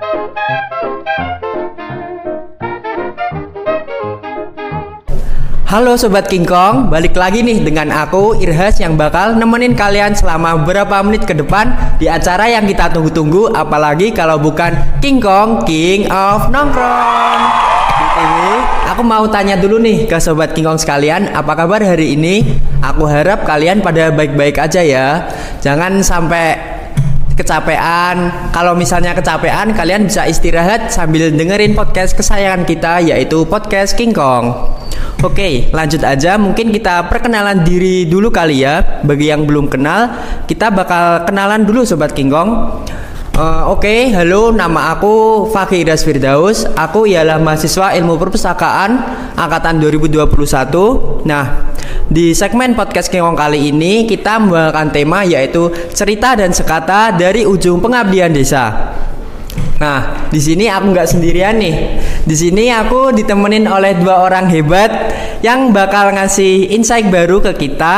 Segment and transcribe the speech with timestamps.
[0.00, 0.16] Halo
[6.00, 11.04] Sobat King Kong, balik lagi nih dengan aku Irhas yang bakal nemenin kalian selama beberapa
[11.04, 14.72] menit ke depan di acara yang kita tunggu-tunggu apalagi kalau bukan
[15.04, 17.40] King Kong, King of Nongkrong.
[18.20, 18.52] Ini
[18.88, 22.40] aku mau tanya dulu nih ke Sobat King Kong sekalian, apa kabar hari ini?
[22.80, 25.28] Aku harap kalian pada baik-baik aja ya.
[25.60, 26.79] Jangan sampai
[27.40, 28.28] kecapean.
[28.52, 34.76] Kalau misalnya kecapean, kalian bisa istirahat sambil dengerin podcast kesayangan kita yaitu podcast King Kong.
[35.24, 36.36] Oke, lanjut aja.
[36.36, 39.00] Mungkin kita perkenalan diri dulu kali ya.
[39.04, 40.12] Bagi yang belum kenal,
[40.44, 42.84] kita bakal kenalan dulu Sobat King Kong.
[43.30, 46.66] Uh, Oke, okay, halo, nama aku Fakih Idas Firdaus.
[46.74, 48.90] Aku ialah mahasiswa ilmu perpustakaan
[49.38, 51.22] angkatan 2021.
[51.30, 51.70] Nah,
[52.10, 57.46] di segmen podcast King Kong kali ini kita membawakan tema yaitu cerita dan sekata dari
[57.46, 58.98] ujung pengabdian desa.
[59.78, 62.02] Nah, di sini aku nggak sendirian nih.
[62.26, 64.90] Di sini aku ditemenin oleh dua orang hebat
[65.46, 67.94] yang bakal ngasih insight baru ke kita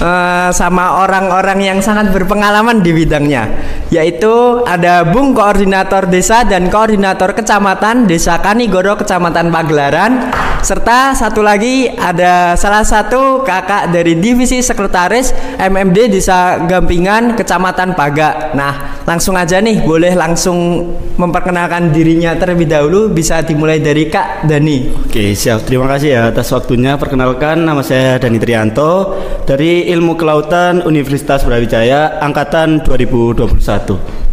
[0.00, 3.48] uh, sama orang-orang yang sangat berpengalaman di bidangnya.
[3.88, 10.32] Yaitu ada Bung Koordinator Desa dan Koordinator Kecamatan Desa Kanigoro Kecamatan Pagelaran
[10.66, 15.30] serta satu lagi ada salah satu kakak dari Divisi Sekretaris
[15.62, 18.50] MMD Desa Gampingan Kecamatan Paga.
[18.58, 25.06] Nah, langsung aja nih boleh langsung memperkenalkan dirinya terlebih dahulu bisa dimulai dari Kak Dani.
[25.06, 25.62] Oke, siap.
[25.62, 26.98] Terima kasih ya atas waktunya.
[26.98, 29.14] Perkenalkan nama saya Dani Trianto
[29.46, 34.26] dari Ilmu Kelautan Universitas Brawijaya angkatan 2021.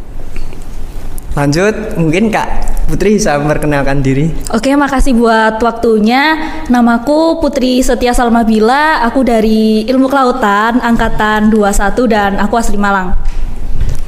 [1.34, 4.30] Lanjut, mungkin Kak Putri bisa memperkenalkan diri.
[4.54, 6.38] Oke, makasih buat waktunya.
[6.70, 13.18] Namaku Putri Setia Salmabila, aku dari Ilmu Kelautan angkatan 21 dan aku asli Malang.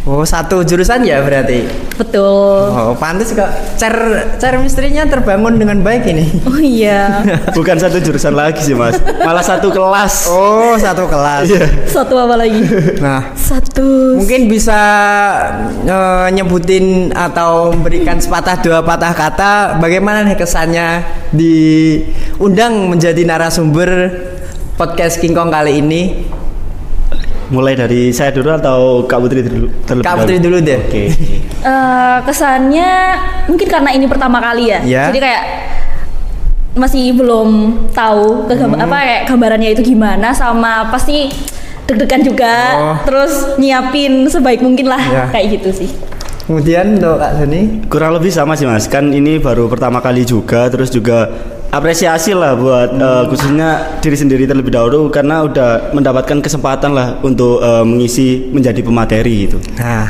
[0.06, 1.66] Oh, satu jurusan ya berarti.
[1.98, 2.70] Betul.
[2.70, 3.50] Oh, pantas kok.
[3.74, 3.90] Cer
[4.38, 6.46] cer misterinya terbangun dengan baik ini.
[6.46, 7.26] Oh iya.
[7.58, 9.02] Bukan satu jurusan lagi sih, Mas.
[9.02, 10.30] Malah satu kelas.
[10.30, 11.50] Oh, satu kelas.
[11.50, 11.90] Iya.
[11.90, 12.62] Satu apa lagi?
[13.02, 14.22] Nah, Satu.
[14.22, 14.78] mungkin bisa
[15.82, 21.02] eh, nyebutin atau memberikan sepatah dua patah kata bagaimana nih kesannya
[21.34, 23.90] diundang menjadi narasumber
[24.78, 26.02] podcast King Kong kali ini.
[27.48, 29.70] Mulai dari saya dulu atau Kak Putri dulu?
[29.84, 30.80] terlebih Kak Putri dulu deh.
[30.82, 31.04] Oke.
[31.62, 32.90] Eh, kesannya
[33.46, 34.80] mungkin karena ini pertama kali ya.
[34.82, 35.04] Ya.
[35.10, 35.44] Jadi kayak
[36.76, 37.50] masih belum
[37.90, 38.76] tahu ke Hmm.
[38.76, 41.32] apa kayak gambarannya itu gimana sama pasti
[41.86, 42.54] deg-degan juga.
[42.76, 42.98] Oh.
[43.02, 45.24] Terus nyiapin sebaik mungkin lah Ya.
[45.32, 45.90] kayak gitu sih.
[46.46, 47.62] Kemudian untuk Kak Dani.
[47.90, 51.34] Kurang lebih sama sih mas, kan ini baru pertama kali juga, terus juga
[51.72, 57.62] apresiasi lah buat eh, khususnya diri sendiri terlebih dahulu karena udah mendapatkan kesempatan lah untuk
[57.62, 59.58] eh, mengisi menjadi pemateri gitu.
[59.78, 60.10] Nah,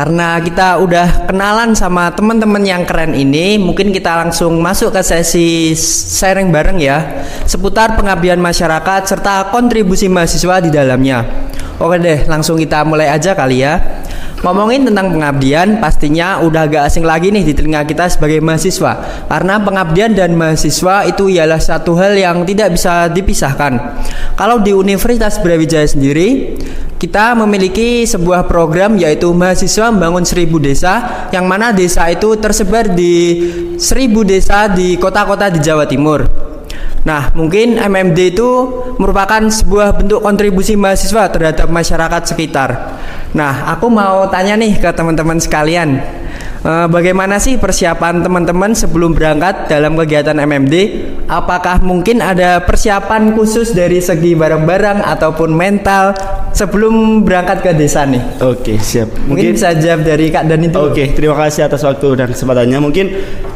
[0.00, 5.76] karena kita udah kenalan sama teman-teman yang keren ini, mungkin kita langsung masuk ke sesi
[5.76, 11.50] sharing bareng ya seputar pengabdian masyarakat serta kontribusi mahasiswa di dalamnya.
[11.80, 13.80] Oke deh, langsung kita mulai aja kali ya.
[14.44, 19.24] Ngomongin tentang pengabdian, pastinya udah gak asing lagi nih di telinga kita sebagai mahasiswa.
[19.28, 23.80] Karena pengabdian dan mahasiswa itu ialah satu hal yang tidak bisa dipisahkan.
[24.36, 26.56] Kalau di Universitas Brawijaya sendiri,
[27.00, 33.40] kita memiliki sebuah program yaitu mahasiswa membangun seribu desa yang mana desa itu tersebar di
[33.80, 36.49] seribu desa di kota-kota di Jawa Timur.
[37.00, 38.48] Nah, mungkin MMD itu
[39.00, 42.70] merupakan sebuah bentuk kontribusi mahasiswa terhadap masyarakat sekitar.
[43.32, 45.96] Nah, aku mau tanya nih ke teman-teman sekalian.
[46.60, 50.74] Eh, bagaimana sih persiapan teman-teman sebelum berangkat dalam kegiatan MMD?
[51.24, 56.12] Apakah mungkin ada persiapan khusus dari segi barang-barang ataupun mental
[56.52, 58.44] sebelum berangkat ke desa nih?
[58.44, 59.08] Oke siap.
[59.24, 60.76] Mungkin, bisa jawab dari Kak Dan itu.
[60.76, 62.76] Oke, terima kasih atas waktu dan kesempatannya.
[62.76, 63.06] Mungkin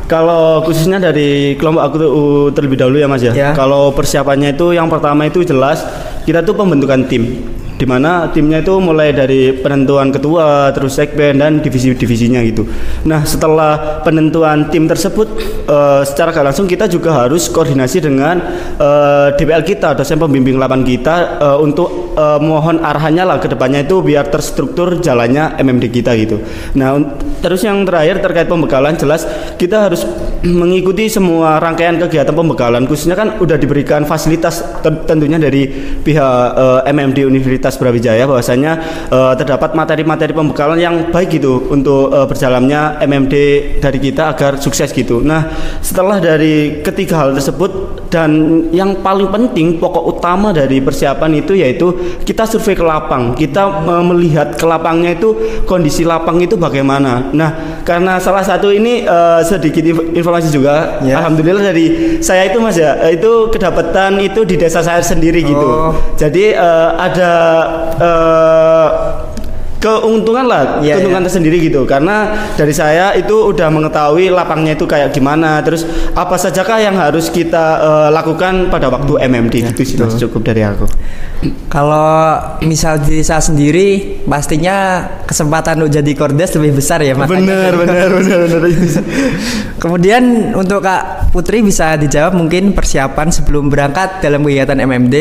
[0.09, 3.37] kalau khususnya dari kelompok aku tuh uh, terlebih dahulu ya Mas ya.
[3.37, 3.51] Ya.
[3.53, 5.85] Kalau persiapannya itu yang pertama itu jelas
[6.25, 7.53] kita tuh pembentukan tim.
[7.85, 12.65] Di mana timnya itu mulai dari penentuan ketua, terus sekben dan divisi-divisinya gitu.
[13.05, 15.29] Nah, setelah penentuan tim tersebut
[15.69, 18.41] eh, secara gak langsung kita juga harus koordinasi dengan
[18.81, 23.85] eh, DPL kita, dosen pembimbing lapan kita eh, untuk eh, mohon arahannya lah ke depannya
[23.85, 26.41] itu biar terstruktur jalannya MMD kita gitu.
[26.81, 26.97] Nah,
[27.45, 29.29] terus yang terakhir terkait pembekalan jelas
[29.61, 30.09] kita harus
[30.61, 35.69] mengikuti semua rangkaian kegiatan pembekalan khususnya kan udah diberikan fasilitas ten- tentunya dari
[36.01, 38.73] pihak eh, MMD Universitas Brawijaya bahwasanya
[39.11, 43.35] eh, terdapat materi-materi pembekalan yang baik gitu untuk eh, berjalannya MMD
[43.83, 45.21] dari kita agar sukses gitu.
[45.21, 45.51] Nah,
[45.85, 47.84] setelah dari ketiga hal tersebut
[48.15, 48.31] dan
[48.71, 51.91] yang paling penting pokok utama dari persiapan itu yaitu
[52.23, 55.35] kita survei ke lapang kita uh, melihat ke lapangnya itu
[55.67, 59.83] kondisi lapang itu bagaimana nah karena salah satu ini uh, sedikit
[60.15, 61.19] informasi juga Ya.
[61.19, 61.87] alhamdulillah dari
[62.23, 65.97] saya itu mas ya itu kedapatan itu di desa saya sendiri gitu Oh.
[66.15, 67.33] jadi uh, ada
[67.99, 68.89] uh,
[69.85, 71.27] keuntungan lah Iya, keuntungan iya.
[71.29, 71.85] tersendiri gitu.
[71.85, 75.61] Karena dari saya itu udah mengetahui lapangnya itu kayak gimana.
[75.61, 75.85] Terus
[76.17, 80.65] apa sajakah yang harus kita eh, lakukan pada waktu MMD gitu sih mas cukup dari
[80.65, 80.89] aku.
[81.69, 87.69] Kalau misal diri saya sendiri, pastinya kesempatan untuk jadi kordes lebih besar ya makanya.
[87.69, 88.63] bener bener bener bener
[89.83, 95.17] Kemudian untuk Kak Putri bisa dijawab mungkin persiapan sebelum berangkat dalam kegiatan MMD.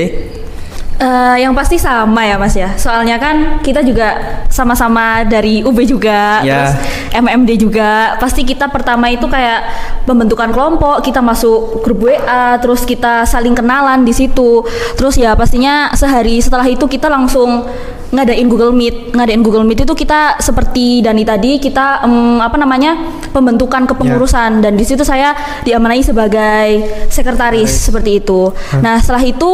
[0.94, 2.70] Eh, yang pasti sama ya mas ya.
[2.78, 4.14] Soalnya kan kita juga
[4.46, 6.70] sama-sama dari UB juga Ya.
[6.70, 6.74] terus
[7.18, 8.14] MMD juga.
[8.22, 9.66] Pasti kita pertama itu kayak
[10.06, 14.62] pembentukan kelompok kita masuk grup WA terus kita saling kenalan di situ.
[14.94, 17.66] Terus ya pastinya sehari setelah itu kita langsung
[18.14, 19.18] ngadain Google Meet.
[19.18, 22.96] Ngadain Google Meet itu kita seperti Dani tadi kita em, apa namanya
[23.34, 24.62] pembentukan kepengurusan.
[24.62, 25.34] Dan di situ saya
[25.66, 28.54] diamanai sebagai sekretaris seperti itu.
[28.80, 29.52] Nah setelah itu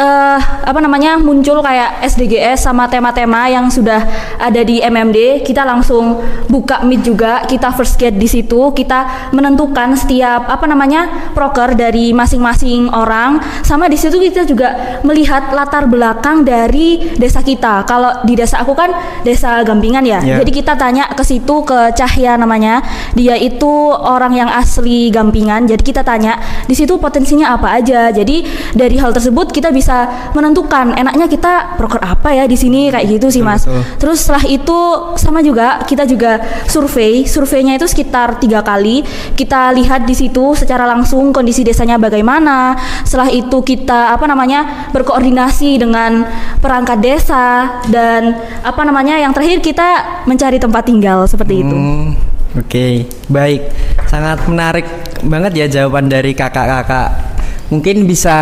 [0.00, 4.00] eh apa namanya muncul kayak SDGS sama tema-tema yang sudah
[4.40, 6.16] ada di MMD kita langsung
[6.48, 8.72] buka meet juga kita first get di situ.
[8.72, 13.44] Kita menentukan setiap apa namanya proker dari masing-masing orang.
[13.60, 17.84] Sama di situ kita juga melihat latar belakang dari desa kita.
[17.84, 20.24] Kalau di desa aku kan desa Gampingan ya.
[20.24, 20.40] Ya.
[20.40, 22.80] jadi kita tanya ke situ ke Cahya namanya.
[23.12, 25.68] Dia itu orang yang asli Gampingan.
[25.68, 28.08] Jadi kita tanya di situ potensinya apa aja?
[28.08, 29.89] Jadi dari hal tersebut kita bisa
[30.36, 33.82] menentukan enaknya kita proker apa ya di sini kayak gitu sih mas betul.
[33.98, 34.78] terus setelah itu
[35.18, 36.40] sama juga kita juga
[36.70, 39.02] survei surveinya itu sekitar tiga kali
[39.34, 45.80] kita lihat di situ secara langsung kondisi desanya bagaimana setelah itu kita apa namanya berkoordinasi
[45.80, 46.24] dengan
[46.62, 52.12] perangkat desa dan apa namanya yang terakhir kita mencari tempat tinggal seperti itu Hmm,
[52.58, 53.62] Oke, baik.
[54.10, 54.82] Sangat menarik
[55.22, 57.39] banget ya jawaban dari kakak-kakak.
[57.70, 58.36] Mungkin bisa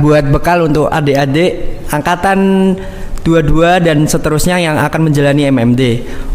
[0.00, 2.72] buat bekal untuk adik-adik angkatan
[3.20, 5.82] 22 dan seterusnya yang akan menjalani MMD.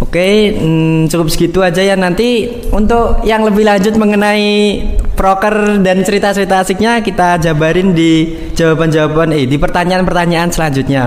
[0.06, 4.86] Oke, hmm, cukup segitu aja ya nanti untuk yang lebih lanjut mengenai
[5.18, 11.04] proker dan cerita-cerita asiknya kita jabarin di jawaban-jawaban eh di pertanyaan-pertanyaan selanjutnya.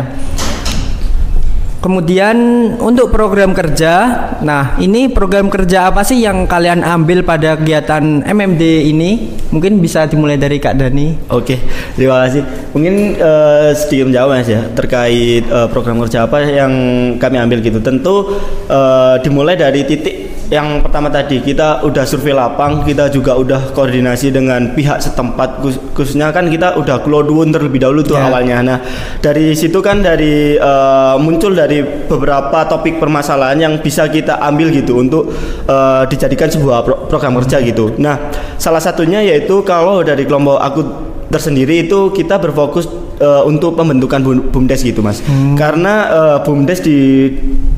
[1.79, 2.35] Kemudian
[2.83, 3.95] untuk program kerja,
[4.43, 9.39] nah ini program kerja apa sih yang kalian ambil pada kegiatan MMD ini?
[9.55, 11.31] Mungkin bisa dimulai dari Kak Dani.
[11.31, 11.55] Oke,
[11.95, 12.43] terima kasih.
[12.75, 16.73] Mungkin eh, sedikit menjawab mas ya terkait eh, program kerja apa yang
[17.15, 17.79] kami ambil gitu.
[17.79, 18.35] Tentu
[18.67, 20.18] eh, dimulai dari titik
[20.49, 25.77] yang pertama tadi kita udah survei lapang, kita juga udah koordinasi dengan pihak setempat, Khus-
[25.93, 28.27] khususnya kan kita udah keloduun terlebih dahulu tuh Ya.
[28.27, 28.57] awalnya.
[28.61, 28.79] Nah
[29.19, 34.97] dari situ kan dari eh, muncul dari beberapa topik permasalahan yang bisa kita ambil gitu
[34.97, 35.29] untuk
[35.65, 37.93] eh, dijadikan sebuah pro- program kerja gitu.
[37.97, 38.17] Nah
[38.57, 40.81] salah satunya yaitu kalau dari kelompok aku
[41.29, 45.21] tersendiri itu kita berfokus eh, untuk pembentukan bum- bumdes gitu mas.
[45.55, 46.97] Karena eh, bumdes di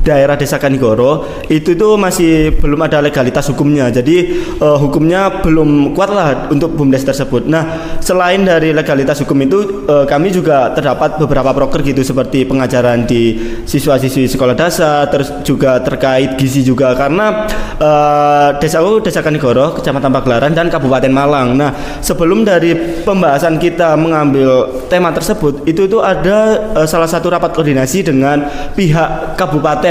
[0.01, 3.89] daerah desa Kanigoro itu tuh masih belum ada legalitas hukumnya.
[3.93, 4.17] Jadi
[4.57, 7.45] eh, hukumnya belum kuat lah untuk bumdes tersebut.
[7.45, 13.05] Nah selain dari legalitas hukum itu eh, kami juga terdapat beberapa proker gitu seperti pengajaran
[13.05, 17.45] di siswa-siswi sekolah dasar, terus juga terkait gizi juga karena
[17.77, 21.53] eh, desaku desa Kanigoro, kecamatan Pagelaran dan Kabupaten Malang.
[21.55, 22.73] Nah sebelum dari
[23.05, 28.43] pembahasan kita mengambil tema tersebut itu itu ada eh, salah satu rapat koordinasi dengan
[28.73, 29.90] pihak kabupaten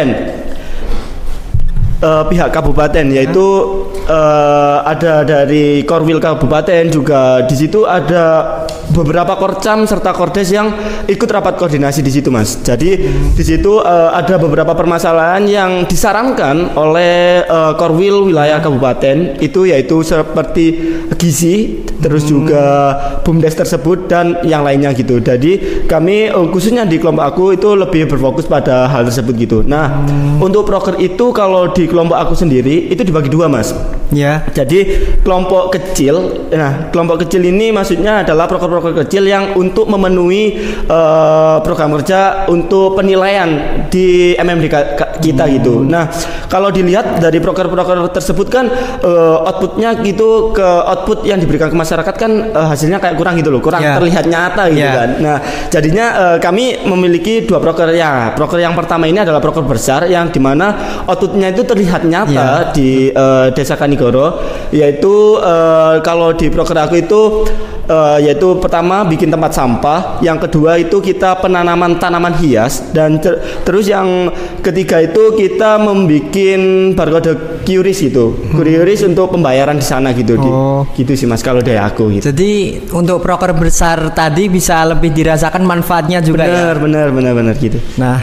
[2.01, 3.47] eh, pihak kabupaten yaitu
[4.05, 7.45] eh, ada dari Korwil Kabupaten juga.
[7.45, 8.60] Di situ ada
[8.91, 10.71] beberapa korcam serta kordes yang
[11.07, 12.59] ikut rapat koordinasi di situ Mas.
[12.61, 12.91] Jadi
[13.35, 20.03] di situ eh, ada beberapa permasalahan yang disarankan oleh eh, Korwil wilayah kabupaten itu yaitu
[20.03, 25.21] seperti gizi terus juga bumdes tersebut dan yang lainnya gitu.
[25.21, 29.59] Jadi kami eh, khususnya di kelompok aku itu lebih berfokus pada hal tersebut gitu.
[29.63, 30.03] Nah,
[30.41, 33.71] untuk proker itu kalau di kelompok aku sendiri itu dibagi dua, Mas.
[34.11, 34.43] Ya.
[34.51, 41.57] Jadi kelompok kecil, nah kelompok kecil ini maksudnya adalah proker-proker kecil yang untuk memenuhi eh,
[41.61, 43.49] program kerja untuk penilaian
[43.87, 45.83] di MMD ka- ka- kita gitu.
[45.83, 46.09] Nah
[46.47, 48.67] kalau dilihat dari proker-proker tersebut kan
[49.01, 53.49] eh, outputnya gitu ke output yang diberikan ke masyarakat kan eh, hasilnya kayak kurang gitu
[53.49, 53.97] loh, kurang Ya.
[53.97, 54.93] terlihat nyata gitu Ya.
[54.95, 55.11] kan.
[55.19, 55.37] Nah
[55.69, 58.33] jadinya eh, kami memiliki dua proker ya.
[58.33, 60.73] Proker yang pertama ini adalah proker besar yang di mana
[61.05, 62.73] outputnya itu terlihat nyata Iya.
[62.73, 67.21] di eh, Desa Kanigoro yaitu eh, kalau di proker aku itu
[67.87, 73.43] eh, yaitu pertama bikin tempat sampah, yang kedua itu kita penanaman tanaman hias dan ter-
[73.67, 74.31] terus yang
[74.63, 76.31] ketiga itu kita membuat
[76.95, 77.35] barcode
[77.67, 78.39] QRIS gitu.
[78.55, 80.87] QRIS untuk pembayaran di sana gitu di- Oh.
[80.95, 82.31] gitu sih Mas kalau dari aku gitu.
[82.31, 86.71] Jadi untuk proker besar tadi bisa lebih dirasakan manfaatnya juga ya.
[86.71, 87.83] Benar, benar, benar, benar gitu.
[87.99, 88.23] Nah,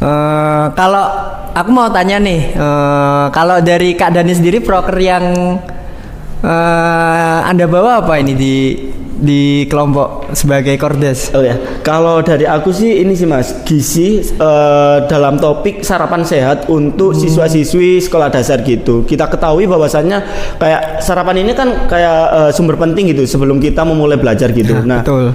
[0.00, 1.04] eh, kalau
[1.52, 5.60] aku mau tanya nih, eh, kalau dari Kak Dani sendiri proker yang
[6.40, 8.54] eh, anda bawa apa ini di
[9.24, 11.32] di kelompok sebagai kordes?
[11.32, 16.68] Oh ya, kalau dari aku sih ini sih mas, gizi eh, dalam topik sarapan sehat
[16.68, 19.02] untuk siswa-siswi sekolah dasar gitu.
[19.08, 20.18] Kita ketahui bahwasannya
[20.60, 24.76] kayak sarapan ini kan kayak eh, sumber penting gitu sebelum kita memulai belajar gitu.
[24.84, 25.26] Nah, Nah, betul.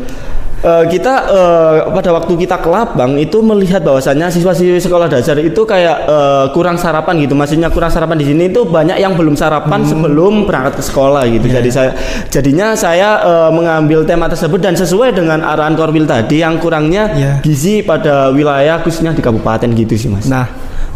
[0.60, 5.62] Eh, kita eh, pada waktu kita ke labang itu melihat bahwasannya siswa-siswi sekolah dasar itu
[5.64, 7.34] kayak eh, kurang sarapan gitu.
[7.34, 11.48] Maksudnya kurang sarapan di sini itu banyak yang belum sarapan sebelum berangkat ke sekolah gitu.
[11.48, 11.92] Jadi saya
[12.28, 17.34] jadinya saya eh, mengambil tema tersebut dan sesuai dengan arahan Korwil tadi yang kurangnya Iya.
[17.42, 20.28] gizi pada wilayah khususnya di kabupaten gitu sih Mas.
[20.28, 20.46] Nah,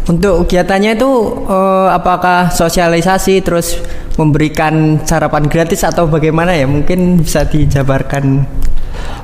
[0.04, 1.10] untuk kegiatannya itu
[1.48, 3.80] eh, apakah sosialisasi terus
[4.14, 6.68] memberikan sarapan gratis atau bagaimana ya?
[6.68, 8.46] Mungkin bisa dijabarkan.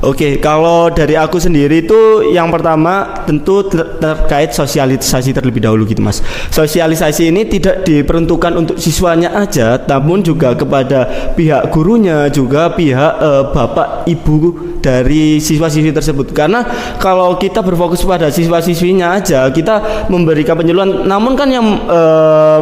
[0.01, 6.01] Oke, kalau dari aku sendiri itu yang pertama tentu ter- terkait sosialisasi terlebih dahulu gitu
[6.01, 6.25] Mas.
[6.49, 13.45] Sosialisasi ini tidak diperuntukkan untuk siswanya aja, namun juga kepada pihak gurunya juga pihak eh,
[13.53, 16.33] bapak ibu dari siswa-siswi tersebut.
[16.33, 16.65] Karena
[16.97, 22.61] kalau kita berfokus pada siswa-siswinya aja, kita memberikan penyuluhan, namun kan yang eh,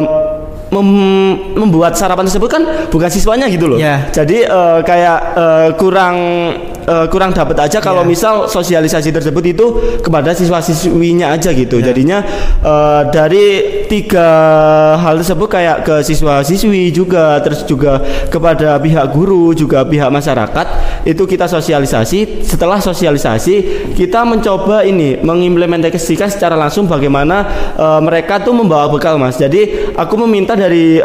[0.75, 3.79] mem- membuat sarapan tersebut kan bukan siswanya gitu loh.
[3.79, 4.11] Ya.
[4.11, 6.15] Jadi eh, kayak eh, kurang
[6.89, 8.09] eh, kurang dapat aja kalau Ya.
[8.09, 9.65] misal sosialisasi tersebut itu
[10.01, 11.77] kepada siswa-siswinya aja gitu.
[11.77, 11.93] Ya.
[11.93, 12.17] Jadinya
[12.65, 13.45] eh, dari
[13.85, 14.27] tiga
[14.97, 20.67] hal tersebut kayak ke siswa-siswi juga terus juga kepada pihak guru juga pihak masyarakat
[21.05, 22.41] itu kita sosialisasi.
[22.41, 23.55] Setelah sosialisasi
[23.93, 27.45] kita mencoba ini mengimplementasikan secara langsung bagaimana
[27.77, 29.37] eh, mereka tuh membawa bekal Mas.
[29.37, 31.01] Jadi aku meminta dari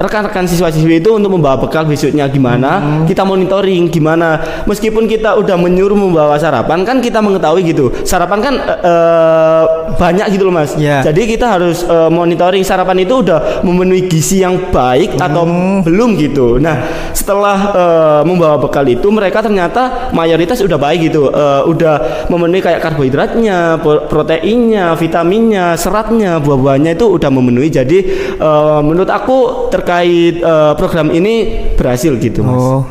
[0.00, 4.40] rekan-rekan siswa-siswi itu untuk membawa bekal besoknya gimana, kita monitoring gimana.
[4.80, 7.92] Meskipun kita udah menyuruh membawa sarapan kan kita mengetahui gitu.
[8.00, 10.72] Sarapan kan eh, banyak gitu loh Mas.
[10.80, 11.04] Ya.
[11.04, 15.44] Jadi kita harus eh, monitoring sarapan itu udah memenuhi gizi yang baik atau
[15.84, 16.56] belum gitu.
[16.56, 16.80] Nah,
[17.12, 21.28] setelah eh, membawa bekal itu mereka ternyata mayoritas udah baik gitu.
[21.28, 27.68] Eh, udah memenuhi kayak karbohidratnya, pro- proteinnya, vitaminnya, seratnya, buah-buahnya itu udah memenuhi.
[27.68, 27.98] Jadi
[28.40, 32.56] eh, menurut aku terkait eh, program ini berhasil gitu, Mas.
[32.56, 32.88] Oh,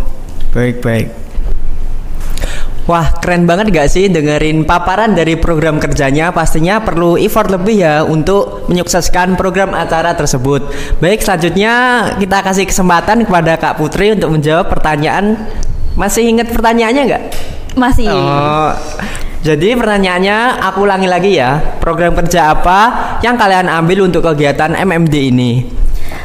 [0.54, 1.29] baik baik.
[2.90, 6.34] Wah, keren banget gak sih dengerin paparan dari program kerjanya?
[6.34, 10.74] Pastinya perlu effort lebih ya untuk menyukseskan program acara tersebut.
[10.98, 11.74] Baik, selanjutnya
[12.18, 15.38] kita kasih kesempatan kepada Kak Putri untuk menjawab pertanyaan.
[15.94, 17.24] Masih ingat pertanyaannya nggak?
[17.78, 18.10] Masih.
[18.10, 18.74] Oh,
[19.46, 21.62] jadi pertanyaannya aku ulangi lagi ya.
[21.78, 22.80] Program kerja apa
[23.22, 25.52] yang kalian ambil untuk kegiatan MMD ini?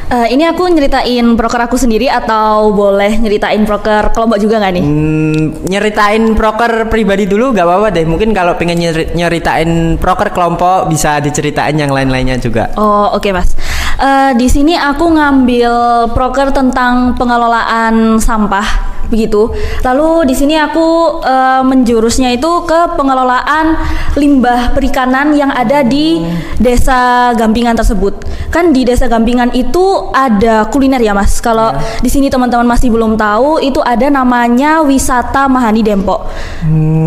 [0.05, 4.85] Eh, ini aku nyeritain proker aku sendiri atau boleh nyeritain proker kelompok juga nggak nih?
[4.85, 8.05] Hmm, nyeritain proker pribadi dulu gak apa-apa deh.
[8.05, 12.69] Mungkin kalau pengen nyeri- nyeritain proker kelompok bisa diceritain yang lain-lainnya juga.
[12.77, 13.57] Oh oke mas.
[13.97, 15.73] Eh, di sini aku ngambil
[16.13, 19.51] proker tentang pengelolaan sampah begitu.
[19.83, 23.77] Lalu di sini aku eh, menjurusnya itu ke pengelolaan
[24.15, 26.23] limbah perikanan yang ada di
[26.57, 28.25] desa Gampingan tersebut.
[28.49, 31.37] Kan di desa Gampingan itu ada kuliner ya mas.
[31.43, 36.31] Kalau di sini teman-teman masih belum tahu itu ada namanya wisata Mahani Dempok.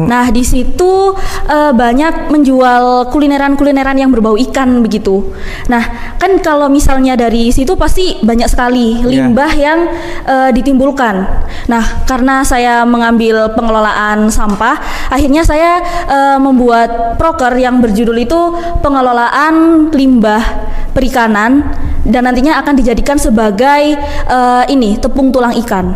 [0.09, 1.17] Nah di situ
[1.49, 5.33] eh, banyak menjual kulineran-kulineran yang berbau ikan begitu.
[5.73, 9.79] Nah kan kalau misalnya dari situ pasti banyak sekali limbah yang
[10.29, 11.25] eh, ditimbulkan.
[11.73, 14.79] Nah karena saya mengambil pengelolaan sampah,
[15.13, 18.41] akhirnya saya eh, membuat proker yang berjudul itu
[18.81, 20.43] pengelolaan limbah
[20.97, 21.63] perikanan
[22.09, 25.93] dan nantinya akan dijadikan sebagai eh, ini tepung tulang ikan.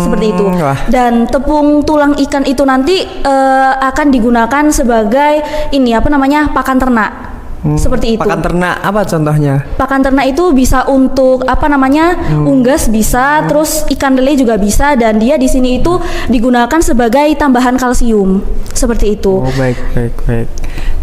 [0.00, 0.44] Seperti itu.
[0.56, 0.78] wah.
[0.88, 5.42] Dan tepung tulang ikan itu nanti eh, akan digunakan sebagai
[5.74, 7.29] ini apa namanya pakan ternak.
[7.76, 8.24] Seperti itu.
[8.24, 9.54] Pakan ternak apa contohnya?
[9.76, 15.20] Pakan ternak itu bisa untuk apa namanya unggas bisa, terus ikan lele juga bisa dan
[15.20, 16.00] dia di sini itu
[16.32, 18.40] digunakan sebagai tambahan kalsium
[18.72, 19.44] seperti itu.
[19.44, 20.48] Oh baik baik baik.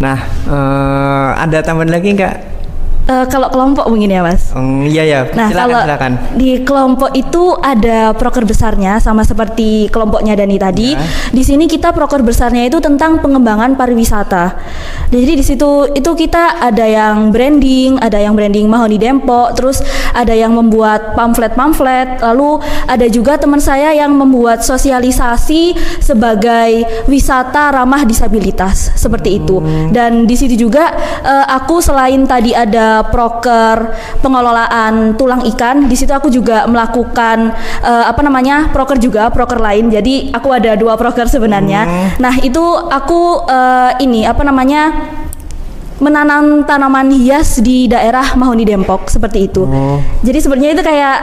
[0.01, 0.17] Nah,
[0.49, 2.56] eh, ada tambahan lagi nggak?
[3.07, 4.51] Eh, kalau kelompok mungkin ya mas.
[4.51, 5.19] Hmm, iya ya.
[5.31, 6.11] Nah silakan kalau silakan.
[6.35, 10.91] di kelompok itu ada proker besarnya sama seperti kelompoknya Dani tadi.
[10.91, 10.99] Ya.
[11.31, 14.59] Di sini kita proker besarnya itu tentang pengembangan pariwisata.
[15.07, 19.79] Jadi di situ itu kita ada yang branding, ada yang branding Mahoni Dempok, terus
[20.11, 22.59] ada yang membuat pamflet-pamflet, lalu
[22.91, 29.63] ada juga teman saya yang membuat sosialisasi sebagai wisata ramah disabilitas seperti itu.
[29.95, 30.91] Dan di situ juga
[31.23, 37.53] eh, aku selain tadi ada proker pengelolaan tulang ikan, di situ aku juga melakukan
[37.85, 39.93] eh, apa namanya proker juga proker lain.
[39.93, 42.15] Jadi aku ada dua proker sebenarnya.
[42.17, 44.89] Nah itu aku eh, ini apa namanya
[45.97, 49.65] menanam tanaman hias di daerah Mahoni Dempok seperti itu.
[49.65, 49.97] Oh.
[50.21, 51.17] Jadi sebenarnya itu kayak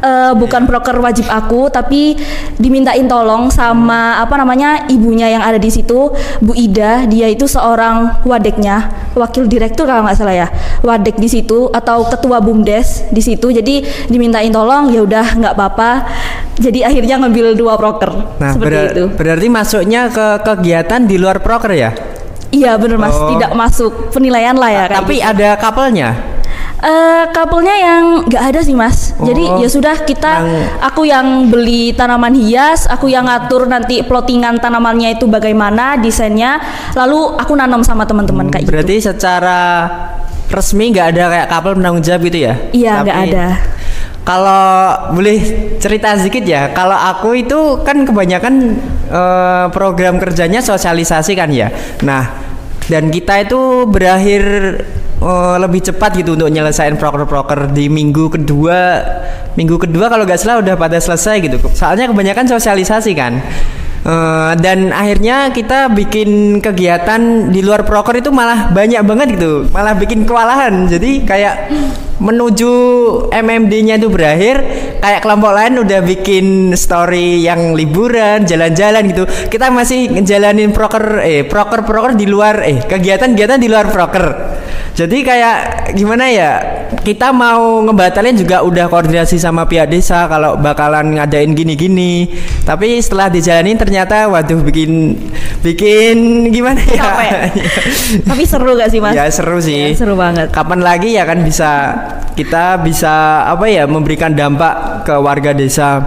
[0.00, 2.14] eh, bukan proker wajib aku, tapi
[2.56, 7.04] dimintain tolong sama apa namanya ibunya yang ada di situ, Bu Ida.
[7.04, 10.48] Dia itu seorang wadeknya, wakil direktur kalau nggak salah ya,
[10.80, 13.50] wadek di situ atau ketua bumdes di situ.
[13.50, 15.90] Jadi dimintain tolong, ya udah nggak apa-apa.
[16.60, 19.04] Jadi akhirnya ngambil dua proker Nah, seperti berar- itu.
[19.16, 21.90] berarti masuknya ke kegiatan di luar proker ya?
[22.50, 23.30] Iya bener mas, Oh.
[23.30, 24.84] tidak masuk penilaian lah ya.
[24.86, 25.30] kayak Tapi gitu.
[25.30, 26.10] ada couple-nya.
[26.80, 29.12] Eh, couple-nya yang nggak ada sih mas.
[29.16, 34.00] Jadi Oh, ya sudah kita, yang- aku yang beli tanaman hias, aku yang ngatur nanti
[34.00, 36.58] plottingan tanamannya itu bagaimana desainnya,
[36.92, 38.72] lalu aku nanam sama teman-teman kayak gitu.
[38.72, 39.60] Berarti secara
[40.50, 42.54] resmi nggak ada kayak couple penanggung jawab gitu ya?
[42.74, 43.46] Iya nggak ada.
[44.20, 44.62] Kalau
[45.16, 45.38] boleh
[45.80, 48.76] cerita sedikit ya, kalau aku itu kan kebanyakan
[49.08, 51.72] eh, program kerjanya sosialisasi kan ya.
[52.04, 52.28] Nah,
[52.90, 54.42] dan kita itu berakhir
[55.22, 58.78] eh, lebih cepat gitu untuk nyelesain proker-proker di minggu kedua.
[59.56, 61.56] Minggu kedua kalau nggak salah udah pada selesai gitu.
[61.72, 63.40] Soalnya kebanyakan sosialisasi kan.
[64.00, 69.68] Eh, dan akhirnya kita bikin kegiatan di luar proker itu malah banyak banget gitu.
[69.68, 70.88] Malah bikin kewalahan.
[70.88, 71.68] Jadi kayak
[72.16, 72.72] menuju
[73.28, 74.64] MMD-nya itu berakhir
[75.04, 79.28] kayak kelompok lain udah bikin story yang liburan jalan-jalan gitu.
[79.52, 84.26] Kita masih ngejalanin proker eh proker proker di luar eh kegiatan-kegiatan di luar proker
[84.90, 85.58] jadi kayak
[85.94, 86.50] gimana ya
[87.00, 92.28] kita mau ngebatalin juga udah koordinasi sama pihak desa kalau bakalan ngadain gini-gini
[92.62, 95.16] tapi setelah dijalanin ternyata waduh bikin
[95.60, 96.16] bikin
[96.50, 97.30] gimana ya Capek.
[98.28, 99.12] Tapi seru gak sih mas?
[99.12, 100.48] ya seru sih Ya, seru banget.
[100.50, 101.70] kapan lagi ya kan bisa
[102.32, 106.00] kita bisa apa ya memberikan dampak ke warga desa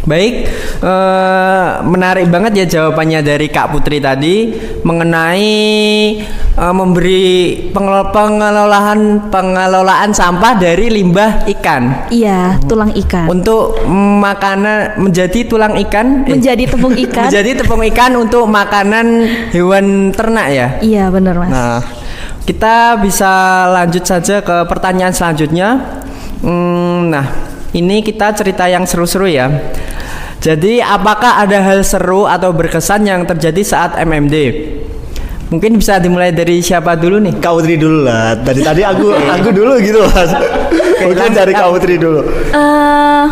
[0.00, 0.48] Baik,
[0.80, 4.48] eh, menarik banget ya jawabannya dari Kak Putri tadi
[4.80, 5.52] mengenai
[6.50, 7.24] eh, memberi
[7.68, 13.28] pengelo- pengelolaan pengelolaan sampah dari limbah ikan Iya, tulang ikan.
[13.28, 13.76] untuk
[14.16, 17.28] makanan menjadi tulang ikan eh, Menjadi tepung ikan.
[17.28, 19.06] menjadi tepung ikan untuk makanan
[19.50, 20.68] hewan ternak ya.
[20.80, 21.50] Iya bener mas.
[21.50, 21.80] Nah,
[22.42, 23.32] kita bisa
[23.70, 25.68] lanjut saja ke pertanyaan selanjutnya.
[26.40, 29.46] Hmm, nah, ini kita cerita yang seru-seru ya.
[30.40, 34.36] Jadi, apakah ada hal seru atau berkesan yang terjadi saat MMD?
[35.50, 37.42] Mungkin bisa dimulai dari siapa dulu nih?
[37.42, 38.38] Kak Putri dulu lah.
[38.38, 40.30] Tadi tadi aku aku dulu gitu mas.
[41.02, 42.22] Mungkin dari Kak Putri dulu.
[42.54, 43.26] eh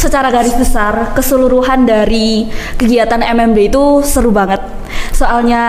[0.00, 2.48] secara garis besar keseluruhan dari
[2.80, 4.79] kegiatan MMD itu seru banget.
[5.20, 5.64] Soalnya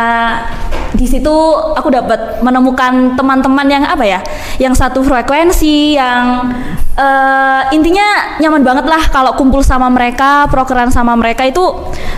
[0.95, 1.35] di situ
[1.75, 4.19] aku dapat menemukan teman-teman yang apa ya,
[4.63, 6.51] yang satu frekuensi, yang
[6.95, 11.63] eh, intinya nyaman banget lah kalau kumpul sama mereka, prokeran sama mereka itu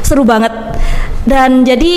[0.05, 0.53] seru banget.
[1.23, 1.93] Dan jadi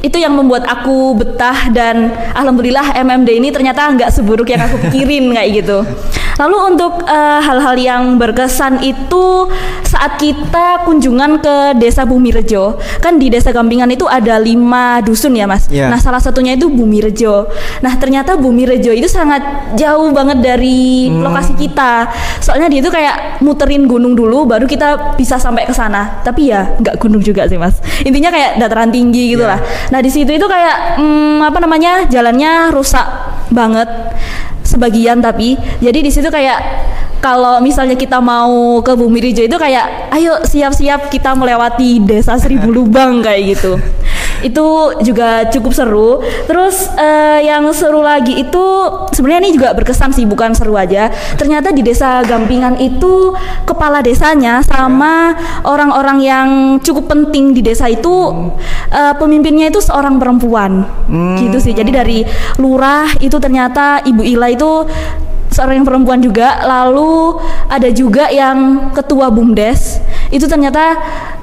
[0.00, 5.30] itu yang membuat aku betah dan alhamdulillah MMD ini ternyata nggak seburuk yang aku pikirin
[5.36, 5.78] kayak gitu.
[6.40, 9.52] Lalu untuk eh, hal-hal yang berkesan itu
[9.84, 15.36] saat kita kunjungan ke Desa Bumi Rejo, kan di Desa Gampingan itu ada lima dusun
[15.36, 15.66] ya mas.
[15.68, 15.88] Iya.
[15.88, 17.48] Nah salah satunya itu Bumi Rejo.
[17.84, 22.08] Nah ternyata Bumi Rejo itu sangat jauh banget dari lokasi kita.
[22.42, 26.20] Soalnya dia itu kayak muterin gunung dulu, baru kita bisa sampai ke sana.
[26.24, 27.78] Tapi ya nggak gunung juga sih mas.
[28.02, 29.58] Intinya kayak dataran tinggi gitu lah.
[29.92, 33.06] Nah di situ itu kayak hmm, apa namanya jalannya rusak
[33.50, 33.88] banget
[34.62, 36.62] sebagian tapi jadi di situ kayak
[37.20, 42.72] kalau misalnya kita mau ke Bumi Rejo itu kayak ayo siap-siap kita melewati desa Seribu
[42.76, 43.76] Lubang kayak gitu
[44.40, 44.66] itu
[45.04, 46.10] juga cukup seru.
[46.48, 48.64] Terus eh, yang seru lagi itu
[49.12, 51.12] sebenarnya ini juga berkesan sih bukan seru aja.
[51.36, 56.48] Ternyata di desa Gampingan itu kepala desanya sama orang-orang yang
[56.80, 58.32] cukup penting di desa itu
[58.92, 60.84] eh, pemimpinnya itu seorang perempuan.
[61.40, 61.72] Gitu sih.
[61.76, 62.18] Jadi dari
[62.60, 64.84] lurah itu ternyata Ibu Ila itu
[65.50, 66.62] seorang yang perempuan juga.
[66.64, 69.98] Lalu ada juga yang ketua bumdes
[70.30, 70.94] itu ternyata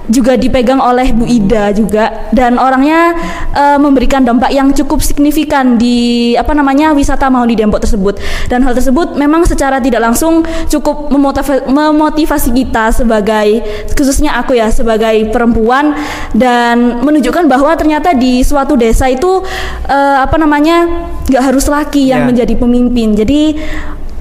[0.08, 2.32] juga dipegang oleh Bu Ida juga.
[2.32, 3.12] Dan orangnya
[3.52, 8.16] eh, memberikan dampak yang cukup signifikan di apa namanya wisata mau di Dempok tersebut.
[8.48, 13.60] Dan hal tersebut memang secara tidak langsung cukup memotiva- memotivasi kita sebagai
[13.92, 15.92] khususnya aku ya sebagai perempuan.
[16.32, 19.44] Dan menunjukkan bahwa ternyata di suatu desa itu
[19.92, 20.88] eh, apa namanya
[21.28, 22.28] nggak harus laki yang Ya.
[22.32, 23.12] menjadi pemimpin.
[23.20, 23.60] Jadi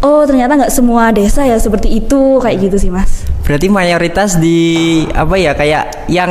[0.02, 2.42] oh ternyata nggak semua desa ya seperti itu.
[2.42, 4.58] Kayak gitu sih mas Berarti mayoritas di
[5.08, 6.30] apa ya kayak yang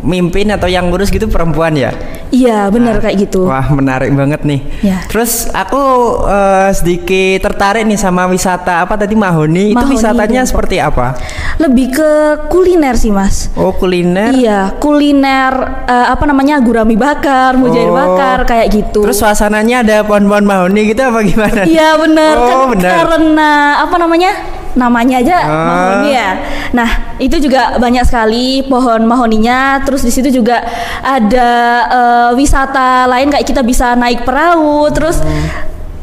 [0.00, 1.92] mimpin atau yang ngurus gitu perempuan ya?
[2.26, 4.58] iya benar kayak gitu Wah menarik banget nih.
[4.82, 4.98] Ya.
[5.06, 5.78] Terus aku
[6.26, 9.70] eh, sedikit tertarik nih sama wisata apa tadi Mahoni.
[9.70, 10.50] itu Mahoni, wisatanya Dempok.
[10.50, 11.14] seperti apa?
[11.56, 12.10] lebih ke
[12.48, 14.34] kuliner sih mas Oh kuliner.
[14.34, 15.52] Iya, kuliner
[15.86, 17.94] eh, apa namanya gurami bakar, mujair Oh.
[17.94, 19.06] bakar kayak gitu.
[19.06, 21.62] Terus suasananya ada pohon-pohon mahoni gitu apa gimana?
[21.64, 22.92] Iya benar Oh, kan benar.
[23.06, 24.30] karena apa namanya
[24.76, 25.66] namanya aja Ah.
[25.66, 26.30] mahoni ya.
[26.70, 29.80] Nah itu juga banyak sekali pohon mahoninya.
[29.82, 30.60] Terus di situ juga
[31.00, 31.50] ada
[31.82, 34.86] eh, wisata lain kayak kita bisa naik perahu.
[34.90, 35.18] Terus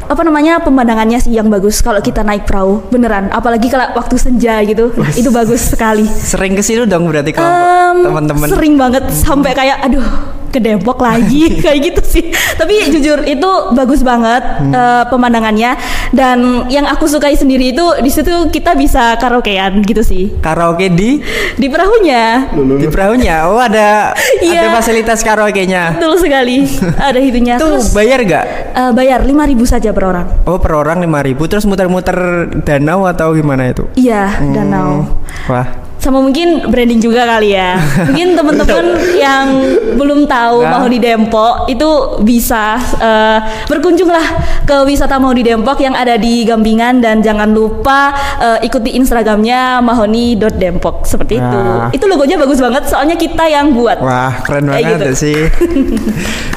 [0.03, 3.29] apa namanya pemandangannya sih yang bagus kalau kita naik perahu beneran.
[3.29, 6.03] Apalagi kalau waktu senja gitu itu bagus sekali.
[6.03, 7.47] Sering ke situ dong berarti kalau
[7.93, 8.47] Em, teman-teman.
[8.49, 10.03] sering banget sampai kayak aduh
[10.53, 11.49] ke Depok lagi.
[11.65, 12.25] Kayak gitu sih.
[12.53, 15.73] Tapi jujur itu bagus banget eh, pemandangannya.
[16.13, 20.37] Dan yang aku sukai sendiri itu di situ kita bisa karaokean gitu sih.
[20.37, 21.17] Karaoke di?
[21.57, 22.53] Di perahunya.
[22.53, 23.49] Di perahunya.
[23.49, 24.13] Oh ada
[24.45, 24.69] Iya.
[24.69, 25.97] ada fasilitas karaoke-nya.
[25.97, 26.69] betul sekali.
[26.93, 27.55] Ada itunya.
[27.57, 28.45] Itu terus bayar gak?
[28.71, 29.33] eh, bayar 5000
[29.65, 30.27] saja per orang.
[30.45, 32.17] Oh per orang 5000 terus muter-muter
[32.61, 33.87] danau atau gimana itu?
[33.95, 35.07] iya danau.
[35.47, 35.65] Wah
[36.03, 37.79] sama mungkin branding juga kali ya.
[38.11, 38.85] Mungkin teman-teman
[39.15, 39.47] yang
[39.95, 40.75] belum tahu Nah.
[40.75, 41.87] mau di Dempok itu
[42.19, 44.25] bisa eh, berkunjunglah
[44.63, 49.79] ke wisata mau di Dempok yang ada di Gampingan dan jangan lupa eh, ikuti Instagramnya
[49.79, 51.47] mahoni.dempok seperti Nah.
[51.47, 51.59] itu.
[51.97, 53.97] Itu logonya bagus banget soalnya kita yang buat.
[53.97, 55.13] Wah keren Kayak banget gitu.
[55.15, 55.39] sih.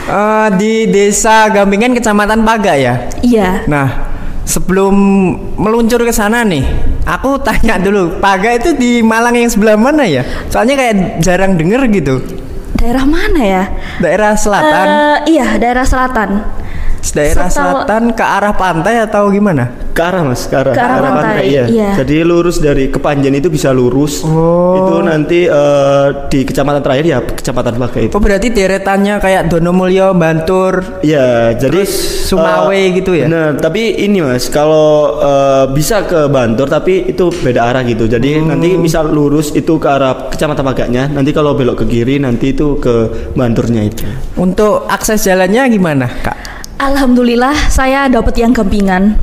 [0.06, 3.10] Eh, di desa Gampingan kecamatan Paga ya.
[3.20, 3.66] Iya.
[3.66, 4.05] Nah
[4.46, 4.94] sebelum
[5.58, 6.62] meluncur ke sana nih,
[7.04, 10.22] aku tanya dulu Paga itu di Malang yang sebelah mana ya?
[10.48, 12.22] Soalnya kayak jarang denger gitu.
[12.78, 13.64] Daerah mana ya?
[13.98, 16.44] Daerah selatan, Eh, iya, daerah selatan.
[17.10, 19.70] Daerah setahu- selatan ke arah pantai atau gimana?
[19.90, 21.64] Ke arah mas, ke arah, Ke arah pantai, iya.
[21.66, 21.90] iya.
[21.94, 24.20] Jadi lurus dari Kepanjen itu bisa lurus.
[24.20, 24.76] Oh.
[24.76, 28.12] Itu nanti eh, di kecamatan terakhir ya kecamatan Paga itu.
[28.12, 33.24] Oh berarti deretannya kayak Donomulyo, Bantur, Iya, jadi Sumawe eh, gitu ya?
[33.24, 38.04] Bener, tapi ini mas, kalau eh, bisa ke Bantur tapi itu beda arah gitu.
[38.06, 38.52] Jadi Hmm.
[38.52, 42.76] nanti misal lurus itu ke arah kecamatan Pagaknya, nanti kalau belok ke kiri nanti itu
[42.76, 42.94] ke
[43.32, 44.04] Banturnya itu.
[44.36, 46.55] untuk akses jalannya gimana kak?
[46.76, 49.16] Alhamdulillah saya dapat yang gampingan.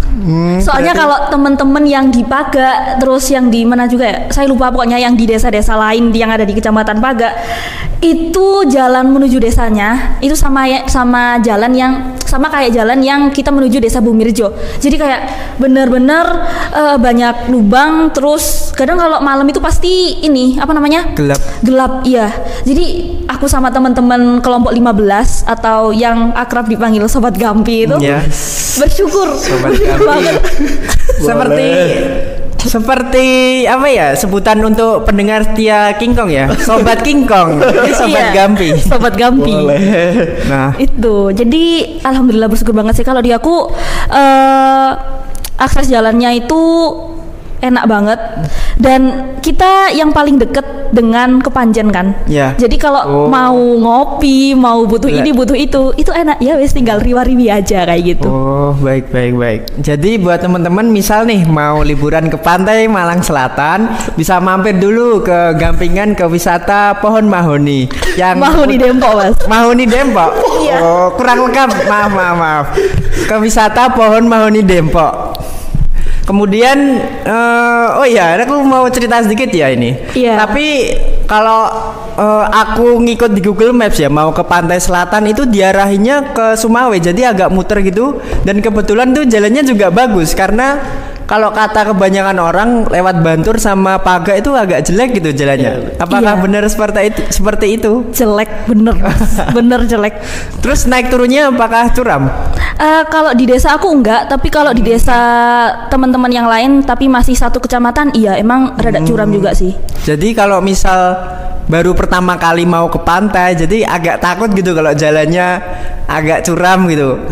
[0.57, 4.97] Soalnya kalau teman-teman yang di Paga terus yang di mana juga ya, saya lupa pokoknya
[4.97, 7.29] yang di desa-desa lain yang ada di Kecamatan Paga
[8.03, 13.53] itu jalan menuju desanya itu sama ya- sama jalan yang sama kayak jalan yang kita
[13.53, 14.49] menuju desa Bumirjo.
[14.81, 15.21] Jadi kayak
[15.61, 16.25] bener-bener
[16.73, 21.13] eh, banyak lubang terus kadang kalau malam itu pasti ini apa namanya?
[21.13, 21.37] Gelap.
[21.61, 22.33] gelap iya
[22.63, 22.85] jadi
[23.25, 28.23] aku sama teman-teman kelompok 15 atau yang akrab dipanggil sobat Gampi itu Ya.
[28.77, 29.35] bersyukur.
[29.35, 30.03] Sobat Gampi.
[30.03, 30.35] banget.
[31.19, 31.69] Seperti
[32.63, 33.27] seperti
[33.67, 36.47] apa ya sebutan untuk pendengar setia King Kong ya?
[36.57, 37.59] Sobat King Kong.
[37.59, 38.69] Ini sobat Iya, Gampi.
[38.79, 39.51] Sobat Gampi.
[40.47, 40.71] Nah.
[40.77, 41.29] Itu.
[41.29, 41.63] Jadi
[41.99, 43.03] alhamdulillah bersyukur banget sih.
[43.03, 43.67] Kalau di aku
[44.09, 44.91] eh
[45.53, 46.61] akses jalannya itu
[47.59, 48.19] enak banget
[48.75, 49.01] dan
[49.39, 52.53] kita yang paling deket dengan Kepanjen kan Ya.
[52.55, 53.27] jadi kalau Oh.
[53.27, 58.03] mau ngopi mau butuh ini butuh itu itu enak ya wes tinggal riwa-riwi aja kayak
[58.07, 59.61] gitu Oh baik baik baik.
[59.77, 65.53] Jadi buat teman-teman misal nih mau liburan ke pantai Malang Selatan bisa mampir dulu ke
[65.53, 67.85] Gampingan ke wisata Pohon Mahoni
[68.15, 70.31] yang mau di Dempok mas Mahoni Dempok.
[70.61, 70.77] Iya.
[70.79, 72.65] Oh kurang lengkap maaf maaf maaf.
[73.25, 75.35] Ke wisata Pohon Mahoni Dempok.
[76.23, 79.91] Kemudian eh, oh ya aku mau cerita sedikit ya ini.
[80.15, 80.39] Iya.
[80.39, 80.67] Tapi
[81.27, 81.67] kalau
[82.15, 86.95] eh, aku ngikut di Google Maps ya mau ke pantai selatan itu diarahinya ke Sumawe
[86.95, 90.79] jadi agak muter gitu dan kebetulan tuh jalannya juga bagus karena
[91.33, 95.97] kalau kata kebanyakan orang lewat Bantur sama Paga itu agak jelek gitu jalannya.
[95.97, 96.43] Apakah Iya.
[96.45, 97.21] benar seperti itu?
[97.33, 97.91] Seperti itu?
[98.13, 98.93] jelek bener
[99.57, 100.21] bener jelek
[100.61, 102.29] Terus naik turunnya apakah curam?
[102.77, 105.17] Eh, kalau di desa aku enggak tapi kalau di desa
[105.89, 109.73] teman-teman yang lain tapi masih satu kecamatan iya emang rada curam juga sih
[110.05, 111.17] Jadi kalau misal
[111.69, 115.61] baru pertama kali mau ke pantai, jadi agak takut gitu kalau jalannya
[116.07, 117.09] agak curam gitu.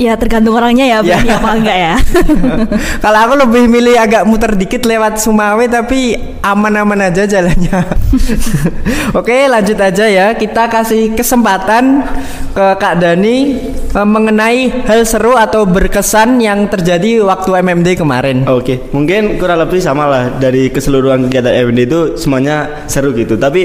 [0.00, 1.36] Ya tergantung orangnya ya berani Ya.
[1.36, 1.94] apa enggak ya.
[3.04, 7.84] Kalau aku lebih milih agak muter dikit lewat Sumawe tapi aman-aman aja jalannya.
[9.18, 10.26] Oke, lanjut aja ya.
[10.32, 12.00] Kita kasih kesempatan
[12.56, 13.36] ke Kak Dani
[13.92, 18.48] eh, mengenai hal seru atau berkesan yang terjadi waktu MMD kemarin.
[18.48, 23.36] Oke, mungkin kurang lebih sama lah dari keseluruhan kegiatan MD itu semuanya seru gitu.
[23.36, 23.57] Tapi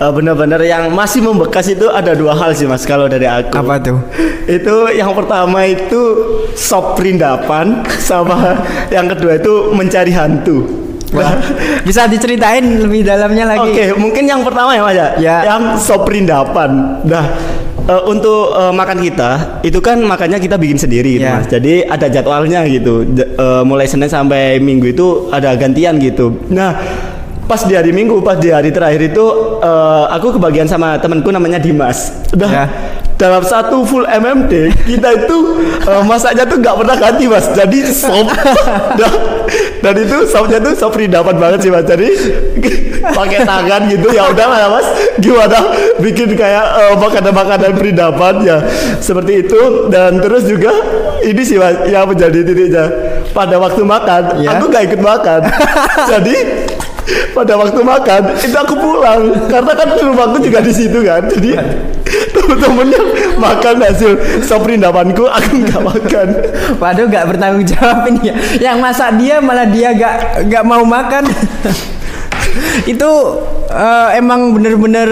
[0.00, 3.54] eh, benar-benar yang masih membekas itu ada dua hal sih mas kalau dari aku.
[3.54, 3.98] Apa tuh?
[4.46, 6.00] Itu yang pertama itu
[6.54, 8.62] sop perindapan sama
[8.94, 10.86] yang kedua itu mencari hantu.
[11.14, 11.38] Wah,
[11.86, 13.70] bisa diceritain lebih dalamnya lagi.
[13.72, 15.08] Oke, mungkin yang pertama ya Mas ya.
[15.22, 15.36] Ya.
[15.54, 16.98] Yang sop perindapan.
[17.06, 17.24] Nah,
[17.86, 19.30] eh, untuk eh, makan kita
[19.62, 21.38] itu kan makannya kita bikin sendiri gitu Ya.
[21.38, 21.46] Mas.
[21.46, 23.06] Jadi ada jadwalnya gitu.
[23.06, 26.42] J- eh, mulai Senin sampai Minggu itu ada gantian gitu.
[26.50, 26.74] Nah,
[27.46, 29.24] pas di hari Minggu, pas di hari terakhir itu
[29.58, 32.10] eh, aku kebagian sama temanku namanya Dimas.
[32.30, 32.66] Udah Ya.
[33.16, 34.52] dalam satu full MMD
[34.84, 35.36] kita itu
[35.80, 37.46] eh, masaknya tuh nggak pernah ganti mas.
[37.48, 38.28] Jadi sop
[38.98, 39.12] dan,
[39.80, 41.86] dan itu sopnya tuh sop perindapan banget sih mas.
[41.86, 42.08] Jadi
[43.06, 44.86] pakai tangan gitu ya udah lah mas.
[45.16, 45.58] Gimana
[45.96, 48.58] bikin kayak eh, makanan-makanan perindapan ya.
[48.98, 49.86] Seperti itu.
[49.88, 50.74] Dan terus juga
[51.22, 52.86] ini sih mas yang menjadi titiknya.
[53.32, 54.56] Pada waktu makan Ya.
[54.58, 55.40] aku nggak ikut makan.
[56.12, 56.65] Jadi
[57.34, 61.60] pada waktu makan itu aku pulang karena kan rumahku juga di situ kan jadi
[62.34, 63.02] temen-temennya
[63.38, 66.28] makan hasil sop perindapanku aku nggak makan
[66.76, 68.34] Waduh, nggak bertanggung jawab ini ya.
[68.70, 70.16] Yang masak dia malah dia nggak
[70.50, 71.24] nggak mau makan.
[72.88, 73.10] Itu
[73.68, 75.08] eh, emang bener-bener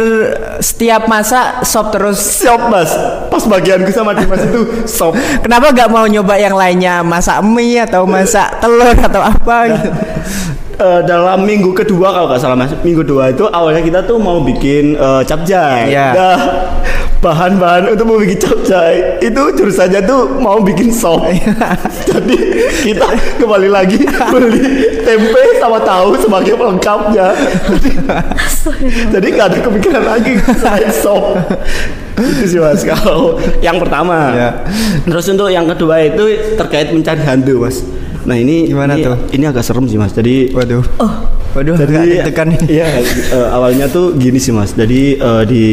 [0.61, 2.17] setiap masak sop terus.
[2.17, 2.89] siap mas
[3.29, 5.13] pas bagianku sama Dimas itu sop
[5.45, 9.91] Kenapa nggak mau nyoba yang lainnya masak mie atau masak telur atau apa gitu?
[10.75, 12.75] Eh, dalam minggu kedua kalau nggak salah mas.
[12.83, 16.07] Minggu kedua itu awalnya kita tuh mau bikin eh, capcay Iya.
[16.11, 16.39] nah
[17.23, 21.23] bahan-bahan untuk mau bikin capcay itu jurusannya tuh mau bikin sop.
[22.11, 22.37] Jadi
[22.91, 23.07] kita
[23.39, 24.03] kembali lagi
[24.35, 27.33] beli tempe sama tahu sebagai pelengkapnya.
[27.71, 27.91] Jadi,
[29.15, 31.39] jadi nggak ada kepikiran lagi selain sop.
[32.19, 34.35] Itu sih mas kalau yang pertama.
[34.35, 34.51] Iya.
[35.07, 37.79] terus untuk yang kedua itu terkait mencari hantu mas
[38.25, 39.17] nah ini Gimana ini- tuh?
[39.31, 40.13] ini agak serem sih mas.
[40.13, 40.85] Jadi Waduh.
[41.55, 42.05] Waduh, agak jadi
[42.51, 42.59] nih.
[42.73, 42.87] iya
[43.31, 44.73] eh, awalnya tuh gini sih mas.
[44.73, 45.65] Jadi eh, di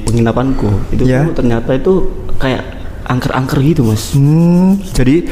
[0.00, 1.92] penginapanku itu tuh ternyata itu
[2.36, 2.62] kayak
[3.04, 4.12] angker-angker gitu mas.
[4.12, 5.24] Hmm, jadi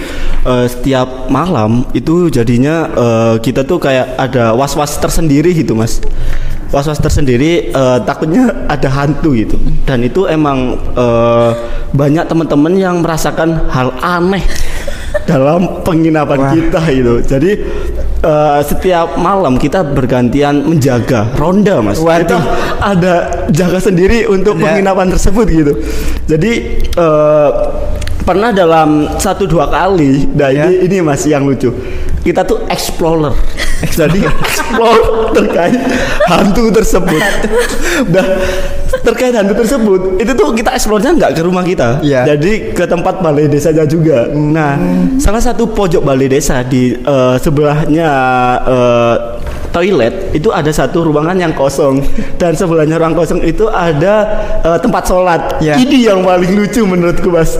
[0.43, 6.03] eh, setiap malam itu jadinya eh, kita tuh kayak ada was-was tersendiri gitu mas.
[6.67, 9.55] Was-was tersendiri eh, takutnya ada hantu gitu.
[9.87, 11.51] Dan itu emang eh,
[11.93, 14.43] banyak teman-teman yang merasakan hal aneh
[15.27, 16.53] dalam penginapan Wah.
[16.55, 17.51] kita itu jadi
[18.23, 22.23] eh, setiap malam kita bergantian menjaga ronda mas Waduh.
[22.23, 22.39] kita
[22.79, 23.15] ada
[23.51, 24.63] jaga sendiri untuk Ada.
[24.71, 25.73] penginapan tersebut gitu
[26.31, 26.53] jadi
[26.95, 27.51] eh,
[28.27, 30.67] pernah dalam satu dua kali nah Ya.
[30.67, 31.71] ini ini masih yang lucu
[32.27, 33.35] kita tuh explorer
[33.95, 35.79] jadi explore terkait
[36.27, 37.23] hantu tersebut
[38.11, 38.27] nah
[39.03, 42.01] terkait hantu tersebut itu tuh kita explore-nya nggak ke rumah kita.
[42.07, 42.23] Ya.
[42.25, 44.31] jadi ke tempat balai desanya juga.
[44.33, 44.79] Nah
[45.19, 48.09] salah satu pojok balai desa di eh, sebelahnya
[48.65, 49.17] eh,
[49.75, 52.01] toilet itu ada satu ruangan yang kosong.
[52.41, 54.15] Dan sebelahnya ruang kosong itu ada
[54.63, 55.43] eh, tempat sholat.
[55.61, 55.77] Ya.
[55.77, 57.59] ini yang paling lucu menurutku mas.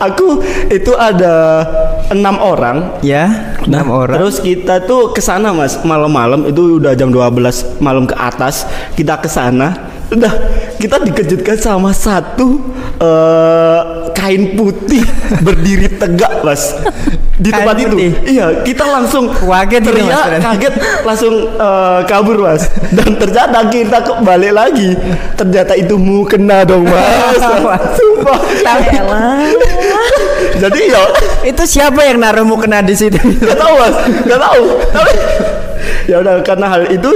[0.00, 0.40] Aku
[0.72, 1.62] itu ada
[2.08, 2.96] enam orang.
[3.04, 4.16] Ya, enam orang.
[4.18, 6.48] Terus kita tuh ke sana Mas, malam-malam.
[6.48, 8.64] Itu udah jam 12 malam ke atas,
[8.96, 9.28] kita ke
[10.12, 10.32] Udah
[10.76, 12.60] kita dikejutkan sama satu
[13.00, 13.80] eh,
[14.12, 15.02] kain putih
[15.40, 16.76] berdiri tegak Mas.
[17.42, 17.96] Di Kain tempat itu.
[17.96, 18.12] putih?
[18.28, 20.44] Iya, kita langsung Kaget itu, Mas, teriak, berarti.
[20.46, 22.62] kaget langsung eh, kabur Mas.
[22.92, 24.90] Dan ternyata kita kembali lagi.
[25.34, 27.40] Ternyata itu mu kena dong Mas.
[27.98, 28.38] Sumpah.
[30.62, 31.02] Jadi ya
[31.42, 33.18] Itu siapa yang naruh mukena di situ?
[33.18, 33.94] Gak tahu mas,
[34.28, 34.62] gak tahu.
[34.94, 35.12] Tapi
[36.06, 37.10] ya udah karena hal itu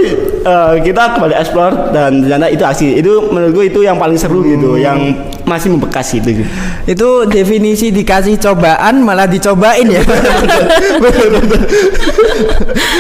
[0.47, 4.47] eh, kita kembali explore dan ternyata itu aksi itu menurut gue itu yang paling seru
[4.47, 5.11] gitu, yang
[5.43, 6.47] masih membekas itu.
[6.87, 10.07] Itu definisi dikasih cobaan malah dicobain ya.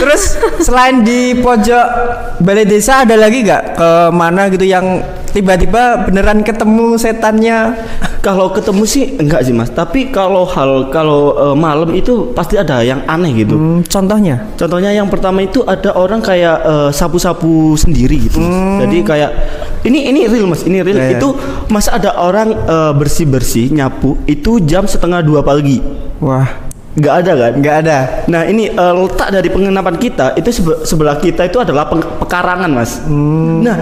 [0.02, 0.22] Terus
[0.62, 1.86] selain di pojok
[2.42, 5.02] balai desa ada lagi nggak ke mana gitu yang
[5.36, 7.76] tiba-tiba beneran ketemu setannya?
[8.24, 12.80] Kalau ketemu sih enggak sih mas, tapi kalau hal kalau eh, malam itu pasti ada
[12.82, 13.54] yang aneh gitu.
[13.54, 14.42] Hmm, contohnya?
[14.56, 18.40] Contohnya yang pertama itu ada orang kayak eh, sapu-sapu sendiri gitu.
[18.42, 18.82] Mas.
[18.82, 19.30] Jadi kayak
[19.86, 20.98] ini ini real mas, ini real.
[20.98, 21.20] Ya, ya.
[21.20, 21.38] Itu
[21.70, 22.56] masa ada orang
[22.98, 25.78] bersih bersih nyapu itu jam setengah dua pagi.
[26.18, 27.52] Wah, Nggak ada kan?
[27.60, 27.98] nggak ada.
[28.26, 33.04] Nah ini eh, letak dari penginapan kita itu sebe- sebelah kita itu adalah pekarangan mas.
[33.06, 33.78] Nah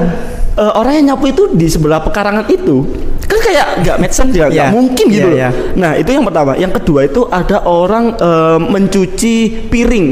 [0.55, 2.87] eh, orang yang nyapu itu di sebelah pekarangan itu
[3.25, 4.71] kan kayak nggak make sense ya nggak Iya.
[4.71, 5.37] mungkin gitu Iya, loh.
[5.37, 5.51] iya.
[5.75, 9.35] nah itu yang pertama yang kedua itu ada orang eh, mencuci
[9.67, 10.09] piring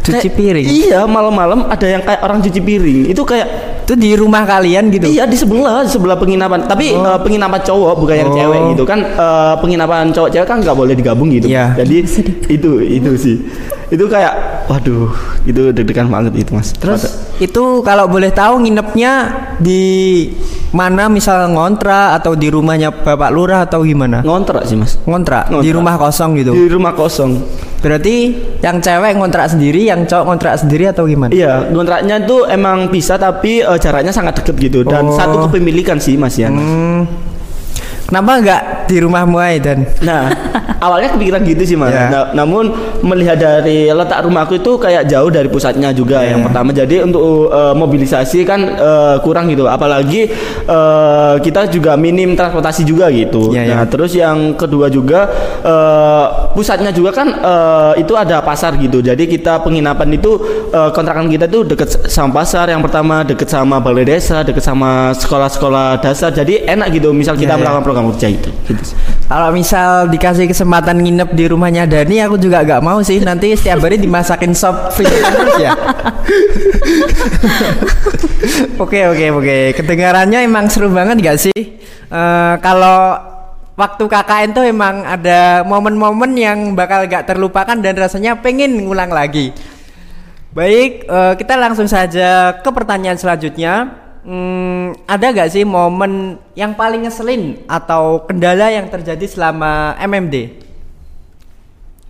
[0.00, 0.66] Cuci Kayak- piring?
[0.66, 5.08] iya malam-malam ada yang kayak orang cuci piring itu kayak Itu di rumah kalian gitu.
[5.08, 6.68] Iya di sebelah di sebelah penginapan.
[6.68, 8.36] Tapi eh, penginapan cowok bukan yang Oh.
[8.36, 9.00] cewek gitu kan.
[9.00, 11.48] eh, penginapan cowok cewek kan nggak boleh digabung gitu.
[11.48, 11.72] Iya.
[11.74, 11.94] Jadi
[12.52, 13.36] itu itu sih.
[13.88, 15.08] Itu kayak waduh
[15.42, 16.76] itu deg-degan banget itu mas.
[16.76, 19.12] Terus Masa- itu kalau boleh tahu nginepnya
[19.56, 20.28] di
[20.68, 24.20] mana misal ngontrak atau di rumahnya Bapak Lurah atau gimana?
[24.20, 25.00] ngontrak sih mas.
[25.02, 26.52] Ngontrak, di rumah kosong gitu.
[26.52, 27.40] Di rumah kosong.
[27.78, 31.30] Berarti yang cewek ngontrak sendiri, yang cowok ngontrak sendiri atau gimana?
[31.30, 35.16] Iya, kontraknya itu emang bisa tapi eh, jaraknya sangat deket gitu dan Oh.
[35.16, 36.50] satu kepemilikan sih mas ya.
[36.50, 36.60] Mas.
[36.60, 37.00] Hmm.
[38.08, 39.84] Kenapa nggak di rumahmu aja dan?
[40.00, 40.32] Nah,
[40.80, 41.92] awalnya kepikiran gitu sih mas.
[41.92, 42.08] Ya.
[42.08, 42.72] Nah, namun
[43.04, 46.32] melihat dari letak rumahku itu kayak jauh dari pusatnya juga Ya.
[46.32, 46.72] yang pertama.
[46.72, 49.68] Jadi untuk eh, mobilisasi kan eh, kurang gitu.
[49.68, 50.24] Apalagi
[50.64, 53.52] eh, kita juga minim transportasi juga gitu.
[53.52, 53.76] Ya, ya.
[53.76, 55.28] nah, terus yang kedua juga
[55.60, 56.24] eh,
[56.56, 59.04] pusatnya juga kan eh, itu ada pasar gitu.
[59.04, 60.32] Jadi kita penginapan itu
[60.72, 62.72] eh, kontrakan kita tuh deket sama pasar.
[62.72, 66.32] Yang pertama deket sama balai desa, deket sama sekolah-sekolah dasar.
[66.32, 67.12] Jadi enak gitu.
[67.12, 67.60] Misal kita Ya, ya.
[67.60, 68.50] melakukan program kerja itu.
[68.68, 68.82] Gitu.
[69.26, 73.18] Kalau misal dikasih kesempatan nginep di rumahnya Dani, aku juga nggak mau sih.
[73.20, 75.72] Nanti setiap hari dimasakin sop terus ya.
[78.78, 79.56] Oke oke oke.
[79.74, 81.60] Kedengarannya emang seru banget gak sih?
[82.08, 83.20] Eh, kalau
[83.76, 89.52] waktu KKN tuh emang ada momen-momen yang bakal gak terlupakan dan rasanya pengen ngulang lagi.
[90.56, 94.07] Baik, eh, kita langsung saja ke pertanyaan selanjutnya.
[94.28, 100.52] Hmm, ada gak sih momen yang paling ngeselin atau kendala yang terjadi selama MMD?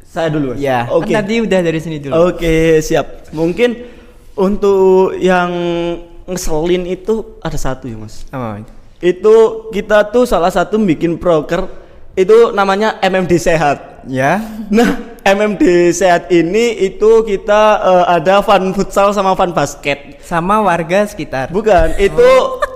[0.02, 0.50] Saya dulu.
[0.50, 0.58] Mas.
[0.58, 1.14] Ya, Oke.
[1.14, 2.34] kan tadi udah dari sini dulu.
[2.34, 3.30] Oke, siap.
[3.30, 3.86] Mungkin
[4.34, 5.46] untuk yang
[6.26, 8.26] ngeselin itu ada satu ya, Mas.
[8.34, 8.72] Apa itu?
[8.98, 9.34] Itu
[9.70, 11.70] kita tuh salah satu bikin proker
[12.18, 14.02] itu namanya MMD sehat.
[14.08, 14.40] Ya,
[14.72, 20.18] Nah, MMD sehat ini itu kita eh, ada fun futsal sama fun basket.
[20.24, 21.48] sama warga sekitar.
[21.48, 22.28] Bukan, itu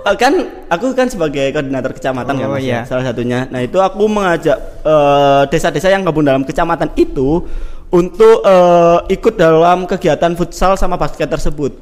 [0.05, 0.33] eh, kan
[0.69, 2.81] aku kan sebagai koordinator kecamatan kan Oh, Mas, iya.
[2.81, 3.45] ya, salah satunya.
[3.49, 7.43] Nah, itu aku mengajak eh, desa-desa yang gabung dalam kecamatan itu
[7.89, 11.73] untuk eh, ikut dalam kegiatan futsal sama basket tersebut.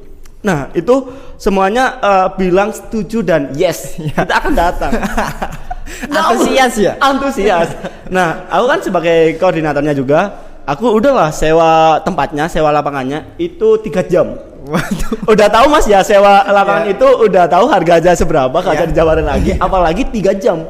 [0.42, 4.92] Nah, itu semuanya eh, bilang setuju dan yes, kita akan datang.
[6.08, 6.92] Antusias ya?
[6.98, 7.68] Antusias.
[8.08, 10.20] Nah, aku kan sebagai koordinatornya juga,
[10.62, 14.36] aku udahlah sewa tempatnya, sewa lapangannya itu tiga jam.
[14.62, 15.26] Waduh.
[15.26, 16.94] Udah tahu mas ya sewa lapangan Iya.
[16.94, 18.66] itu udah tahu harganya seberapa Iya.
[18.70, 20.62] kagak dijabarin lagi, apalagi tiga jam.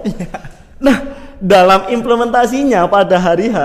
[0.80, 0.96] Nah
[1.36, 3.58] dalam implementasinya pada hari H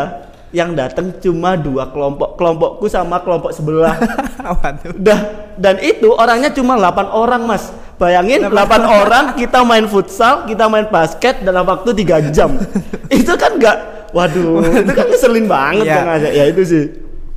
[0.52, 3.96] yang datang cuma dua kelompok, kelompokku sama kelompok sebelah.
[4.60, 5.00] Waduh.
[5.00, 5.20] Dah
[5.56, 7.72] dan itu orangnya cuma 8 orang mas.
[7.98, 12.54] Bayangin 8 orang kita main futsal, kita main basket dalam waktu 3 jam.
[13.12, 15.96] itu kan enggak Waduh, itu kan ngeselin banget Iya.
[15.98, 16.30] kan aja.
[16.32, 16.86] Ya itu sih.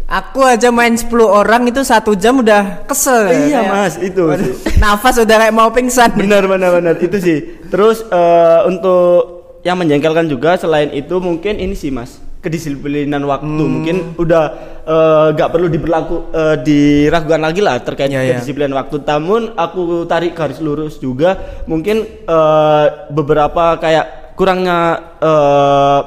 [0.07, 3.27] Aku aja main 10 orang itu satu jam udah kesel.
[3.27, 4.23] Iya, Kayak- Mas, itu.
[4.23, 6.15] Waduh, Nafas udah kayak mau pingsan.
[6.15, 9.23] benar benar benar itu sih terus eh, untuk
[9.63, 13.69] yang menjengkelkan juga selain itu mungkin ini sih mas kedisiplinan waktu Hmm.
[13.71, 14.45] mungkin udah
[14.83, 18.29] eh, nggak perlu diberlaku eh, diragukan lagi lah terkait Iya, iya.
[18.35, 24.79] kedisiplinan waktu namun aku tarik garis lurus juga mungkin eh, beberapa kayak kurangnya
[25.21, 26.01] eh,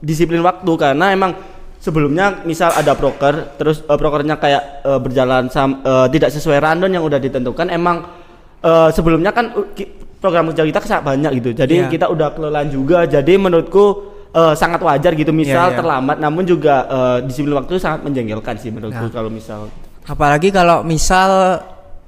[0.00, 1.32] disiplin waktu karena emang
[1.76, 6.92] sebelumnya misal ada proker terus eh, prokernya kayak eh, berjalan sam- eh, tidak sesuai rundown
[6.92, 8.08] yang udah ditentukan emang
[8.60, 9.68] eh, sebelumnya kan uh,
[10.16, 11.88] program kerja kita sangat banyak gitu jadi Iya.
[11.90, 15.78] kita udah kelelahan juga jadi menurutku eh, sangat wajar gitu misal Iya, iya.
[15.78, 19.12] terlambat namun juga eh, disiplin waktu sangat menjengkelkan sih menurutku Nah.
[19.12, 19.70] kalau misal
[20.04, 21.30] Apalagi kalau misal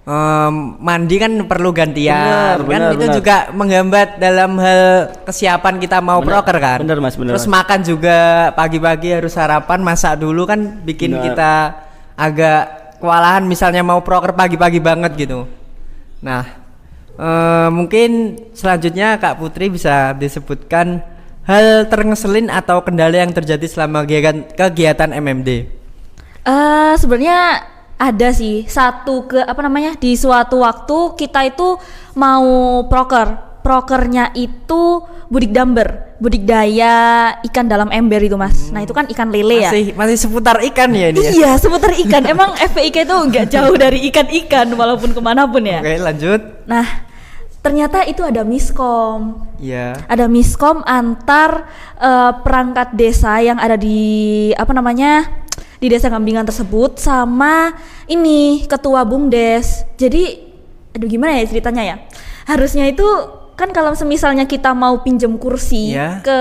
[0.04, 3.16] em, mandi kan perlu gantian, Benar, kan benar, itu benar.
[3.16, 4.82] juga menghambat dalam hal
[5.24, 6.78] kesiapan kita mau Benar, proker kan.
[6.78, 7.54] benar, Mas, benar, Terus Mas.
[7.56, 8.18] makan juga
[8.52, 11.24] pagi-pagi harus sarapan, masak dulu kan bikin Benar.
[11.24, 11.52] kita
[12.14, 12.62] agak
[12.96, 15.48] kewalahan misalnya mau proker pagi-pagi banget gitu.
[16.20, 16.44] Nah,
[17.16, 18.10] eh, mungkin
[18.52, 21.00] selanjutnya Kak Putri bisa disebutkan
[21.46, 25.48] hal terngeselin atau kendala yang terjadi selama kegiatan, kegiatan MMD.
[26.46, 27.62] Eh sebenarnya
[27.96, 31.80] ada sih satu ke apa namanya di suatu waktu kita itu
[32.12, 32.44] mau
[32.92, 36.94] proker prokernya itu budik damber budidaya
[37.50, 40.92] ikan dalam ember itu mas nah itu kan ikan lele ya Masih masih seputar ikan
[40.94, 41.30] ya ini ya.
[41.34, 45.82] iya seputar ikan emang FPIK itu nggak jauh dari ikan-ikan walaupun ke mana pun ya
[45.82, 46.40] Oke, lanjut.
[46.68, 46.84] nah
[47.66, 49.98] ternyata itu ada miskom Iya.
[50.06, 51.66] ada miskom antar
[51.98, 53.98] eh, perangkat desa yang ada di
[54.54, 55.26] apa namanya
[55.76, 57.74] di desa Gambingan tersebut sama
[58.06, 60.38] ini ketua bumdes jadi
[60.94, 61.96] aduh gimana ya ceritanya ya
[62.46, 63.04] harusnya itu
[63.56, 66.20] kan kalau semisalnya kita mau pinjem kursi Iya.
[66.20, 66.38] ke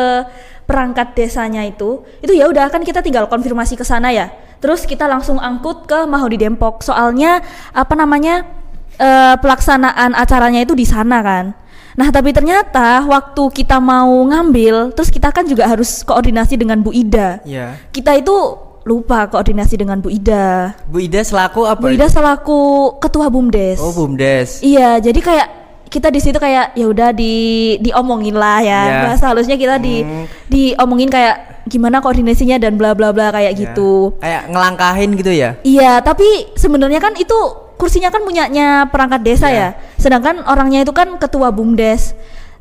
[0.65, 4.33] perangkat desanya itu, itu ya udah kan kita tinggal konfirmasi ke sana ya.
[4.57, 6.81] Terus kita langsung angkut ke Mahodi Depok.
[6.81, 8.49] Soalnya apa namanya
[8.97, 11.51] eh, pelaksanaan acaranya itu di sana kan.
[11.95, 16.91] Nah tapi ternyata waktu kita mau ngambil, terus kita kan juga harus koordinasi dengan Bu
[16.91, 17.39] Ida.
[17.47, 17.79] Ya.
[17.89, 18.35] Kita itu
[18.83, 20.75] lupa koordinasi dengan Bu Ida.
[20.85, 21.79] Bu Ida selaku apa?
[21.79, 22.59] Bu Ida selaku
[22.99, 23.79] ketua Bumdes.
[23.79, 24.59] Oh, Bumdes.
[24.59, 25.47] Iya, jadi kayak
[25.87, 27.33] kita di situ kayak ya udah di
[27.79, 28.81] diomongin lah ya.
[28.83, 29.01] Ya.
[29.07, 30.27] Bahasa halusnya kita di Hmm.
[30.51, 33.59] diomongin kayak gimana koordinasinya dan bla bla bla kayak Ya.
[33.63, 34.11] gitu.
[34.19, 35.55] Kayak ngelangkahin gitu ya.
[35.63, 37.39] Iya, tapi sebenarnya kan itu
[37.75, 39.55] kursinya kan punyanya perangkat desa Ya.
[39.55, 39.69] ya.
[39.99, 42.15] Sedangkan orangnya itu kan ketua Bumdes.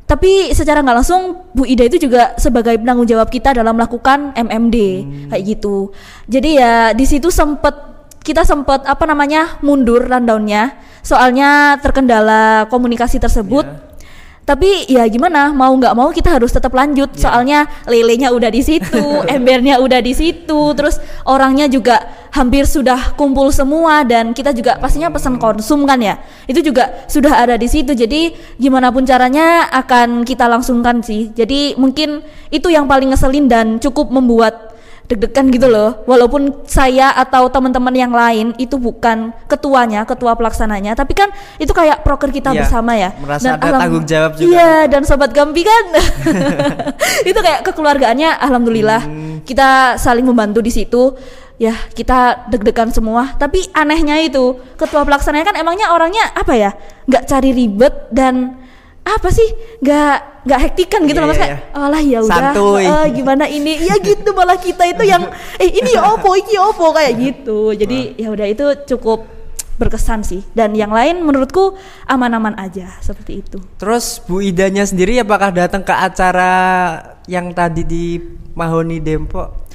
[0.05, 4.77] Tapi secara nggak langsung Bu Ida itu juga sebagai penanggung jawab kita dalam melakukan MMD
[4.77, 5.29] Hmm.
[5.33, 5.89] kayak gitu.
[6.29, 7.73] Jadi ya di situ sempet
[8.21, 13.65] kita sempet apa namanya mundur rundownnya soalnya terkendala komunikasi tersebut.
[13.65, 13.81] Ya.
[14.45, 17.21] Tapi ya gimana mau nggak mau kita harus tetap lanjut Ya.
[17.27, 19.01] soalnya lelenya udah di situ,
[19.35, 21.97] embernya udah di situ, terus orangnya juga
[22.29, 26.21] hampir sudah kumpul semua dan kita juga pastinya pesan konsum kan ya.
[26.45, 27.97] Itu juga sudah ada di situ.
[27.97, 31.33] Jadi gimana pun caranya akan kita langsungkan sih.
[31.33, 32.21] Jadi mungkin
[32.53, 34.74] itu yang paling ngeselin dan cukup membuat
[35.05, 36.01] deg-degan gitu loh.
[36.03, 42.01] Walaupun saya atau teman-teman yang lain itu bukan ketuanya, ketua pelaksananya, tapi kan itu kayak
[42.01, 43.13] proker kita Iya, bersama ya.
[43.15, 44.49] merasa ada alam- tanggung jawab juga.
[44.49, 45.85] Iya, dan sobat Gampi kan
[47.29, 49.39] itu kayak kekeluargaannya alhamdulillah Hmm.
[49.41, 51.13] kita saling membantu di situ.
[51.55, 53.31] Ya, kita deg-degan semua.
[53.33, 56.75] Tapi anehnya itu, ketua pelaksananya kan emangnya orangnya apa ya?
[57.05, 58.59] nggak cari ribet dan
[59.01, 59.47] apa sih?
[59.79, 61.73] nggak nggak hektikan gitu Iya, loh Mas iya, kayak iya.
[61.75, 62.85] alah ya udah Santuy.
[62.85, 63.73] eh, gimana ini?
[63.81, 65.25] Ya gitu malah kita itu yang
[65.61, 67.73] eh ini ya opo ini ya opo kayak gitu.
[67.73, 69.25] Jadi ya udah itu cukup
[69.75, 70.45] berkesan sih.
[70.53, 71.73] Dan yang lain menurutku
[72.05, 73.57] aman-aman aja seperti itu.
[73.75, 76.53] Terus Bu Idanya sendiri apakah datang ke acara
[77.25, 78.21] yang tadi di
[78.53, 79.65] Mahoni Depok?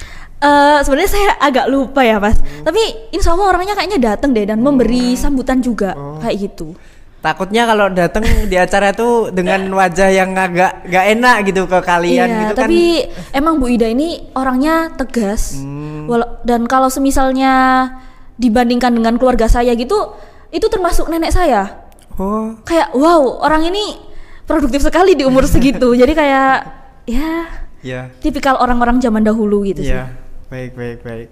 [0.40, 2.38] Eh sebenarnya saya agak lupa ya mas.
[2.62, 5.92] Tapi insya Allah orangnya kayaknya datang deh dan memberi sambutan juga
[6.22, 6.72] kayak gitu
[7.20, 12.24] Takutnya kalau datang di acara itu dengan wajah yang agak gak enak gitu ke kalian
[12.26, 13.36] iya gitu tapi kan.
[13.36, 16.08] emang Bu Ida ini orangnya tegas Hmm.
[16.08, 17.52] Wala- dan kalau semisalnya
[18.34, 20.16] dibandingkan dengan keluarga saya gitu
[20.48, 24.00] itu termasuk nenek saya Oh, kayak wow orang ini
[24.42, 26.52] produktif sekali di umur segitu jadi kayak
[27.04, 27.32] ya
[27.78, 28.00] ya.
[28.18, 30.08] tipikal orang-orang zaman dahulu gitu sih Iya,
[30.48, 31.28] baik baik baik.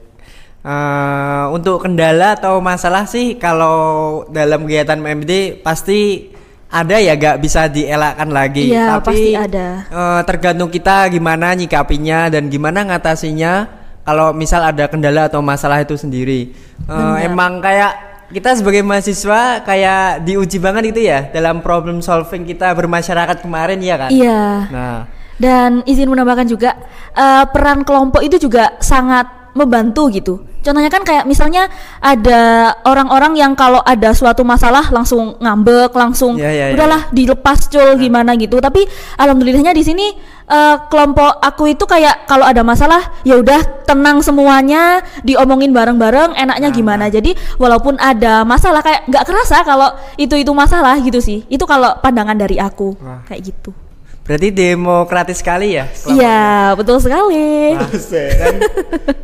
[0.69, 6.29] Eh, untuk kendala atau masalah sih kalau dalam kegiatan MMD pasti
[6.69, 8.69] ada ya gak bisa dielakkan lagi.
[8.69, 9.69] Iya, Tapi pasti ada.
[9.89, 13.65] eh, tergantung kita gimana nyikapinya dan gimana ngatasinya
[14.05, 16.53] kalau misal ada kendala atau masalah itu sendiri.
[16.85, 17.25] Benar.
[17.25, 17.93] emang kayak
[18.29, 23.97] kita sebagai mahasiswa kayak diuji banget gitu ya dalam problem solving kita bermasyarakat kemarin ya
[23.97, 24.11] kan?
[24.13, 24.99] iya Nah,
[25.35, 26.77] Dan izin menambahkan juga
[27.11, 30.39] eh, peran kelompok itu juga sangat membantu gitu.
[30.63, 31.71] Contohnya kan kayak misalnya
[32.03, 36.75] ada orang-orang yang kalau ada suatu masalah langsung ngambek, langsung Iya, iya, iya.
[36.77, 38.59] udahlah dilepas cul gimana gitu.
[38.61, 38.85] Tapi
[39.17, 40.07] alhamdulillahnya di sini
[40.45, 46.69] eh, kelompok aku itu kayak kalau ada masalah ya udah tenang semuanya, diomongin bareng-bareng, enaknya
[46.69, 47.09] gimana.
[47.09, 49.89] Jadi walaupun ada masalah kayak nggak kerasa kalau
[50.21, 51.49] itu itu masalah gitu sih.
[51.49, 53.25] Itu kalau pandangan dari aku Wah.
[53.25, 53.88] kayak gitu.
[54.29, 55.89] Berarti demokratis sekali ya?
[56.05, 57.73] Iya, betul sekali.
[57.73, 57.89] Wah,
[58.45, 58.55] kan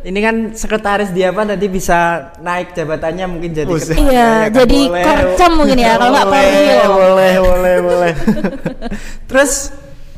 [0.01, 4.57] ini kan sekretaris dia apa tadi bisa naik jabatannya mungkin jadi ketua Iya, ya kan?
[4.65, 6.89] jadi korcam mungkin ya, kalau nggak boleh, Koril.
[6.89, 8.13] boleh, boleh, boleh.
[9.29, 9.51] Terus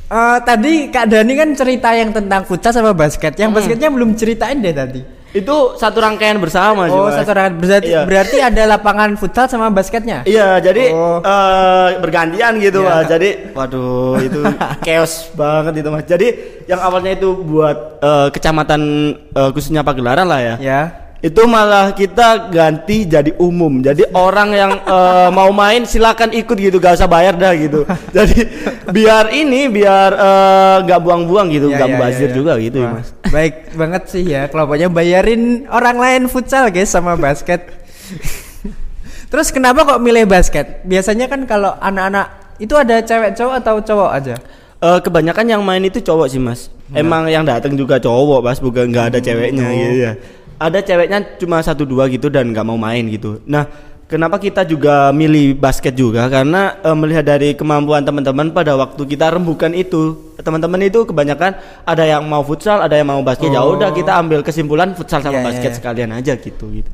[0.08, 3.36] eh, tadi Kak Dani kan cerita yang tentang futsal sama basket.
[3.36, 5.17] Yang basketnya belum ceritain deh tadi.
[5.30, 7.20] Itu satu rangkaian bersama sih, Oh, Mas.
[7.20, 8.02] satu rangkaian berarti, Iya.
[8.04, 10.24] berarti ada lapangan futsal sama basketnya.
[10.24, 11.20] Iya, jadi Oh.
[11.20, 12.90] eh, bergantian gitu, Iya.
[12.94, 13.06] Mas.
[13.08, 14.40] Jadi, waduh, itu
[14.88, 16.06] chaos banget itu, Mas.
[16.06, 16.28] Jadi,
[16.66, 18.82] yang awalnya itu buat eh, kecamatan
[19.30, 20.56] eh, khususnya Pagelaran lah ya.
[20.60, 20.82] Ya.
[21.18, 23.82] Itu malah kita ganti jadi umum.
[23.82, 27.84] Jadi orang yang eh, mau main silakan ikut gitu, gak usah bayar dah gitu.
[28.16, 28.46] Jadi
[28.94, 32.36] biar ini biar eh, nggak buang-buang gitu, Ya, nggak ya, mubazir ya, ya.
[32.38, 33.10] juga gitu ya, Mas.
[33.28, 37.66] Baik banget sih ya kelompoknya bayarin orang lain futsal guys sama basket.
[39.32, 40.88] Terus kenapa kok milih basket?
[40.88, 44.36] Biasanya kan kalau anak-anak itu ada cewek cowok atau cowok aja?
[44.78, 46.70] Eh, kebanyakan yang main itu cowok sih mas.
[46.94, 49.74] Emang yang datang juga cowok mas, bukan nggak ada ceweknya oh.
[49.74, 50.14] gitu ya.
[50.58, 53.38] Ada ceweknya cuma satu dua gitu dan nggak mau main gitu.
[53.46, 53.70] Nah,
[54.10, 56.26] kenapa kita juga milih basket juga?
[56.26, 62.04] Karena eh, melihat dari kemampuan teman-teman pada waktu kita rembukan itu, teman-teman itu kebanyakan ada
[62.10, 63.54] yang mau futsal, ada yang mau basket.
[63.54, 63.78] Ya Oh.
[63.78, 65.78] udah kita ambil kesimpulan futsal sama iya, basket iya.
[65.78, 66.92] sekalian aja gitu gitu.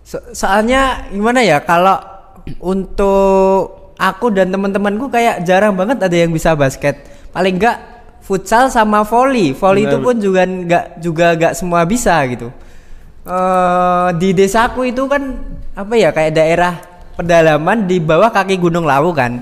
[0.00, 2.00] So- soalnya gimana ya kalau
[2.60, 7.04] untuk aku dan teman-temanku kayak jarang banget ada yang bisa basket.
[7.36, 7.76] Paling enggak
[8.24, 9.52] futsal sama volley.
[9.52, 12.48] Volley itu pun juga enggak juga enggak semua bisa gitu.
[13.24, 15.32] Eh di desaku itu kan
[15.72, 16.76] apa ya kayak daerah
[17.16, 19.32] pedalaman di bawah kaki Gunung Lawu kan.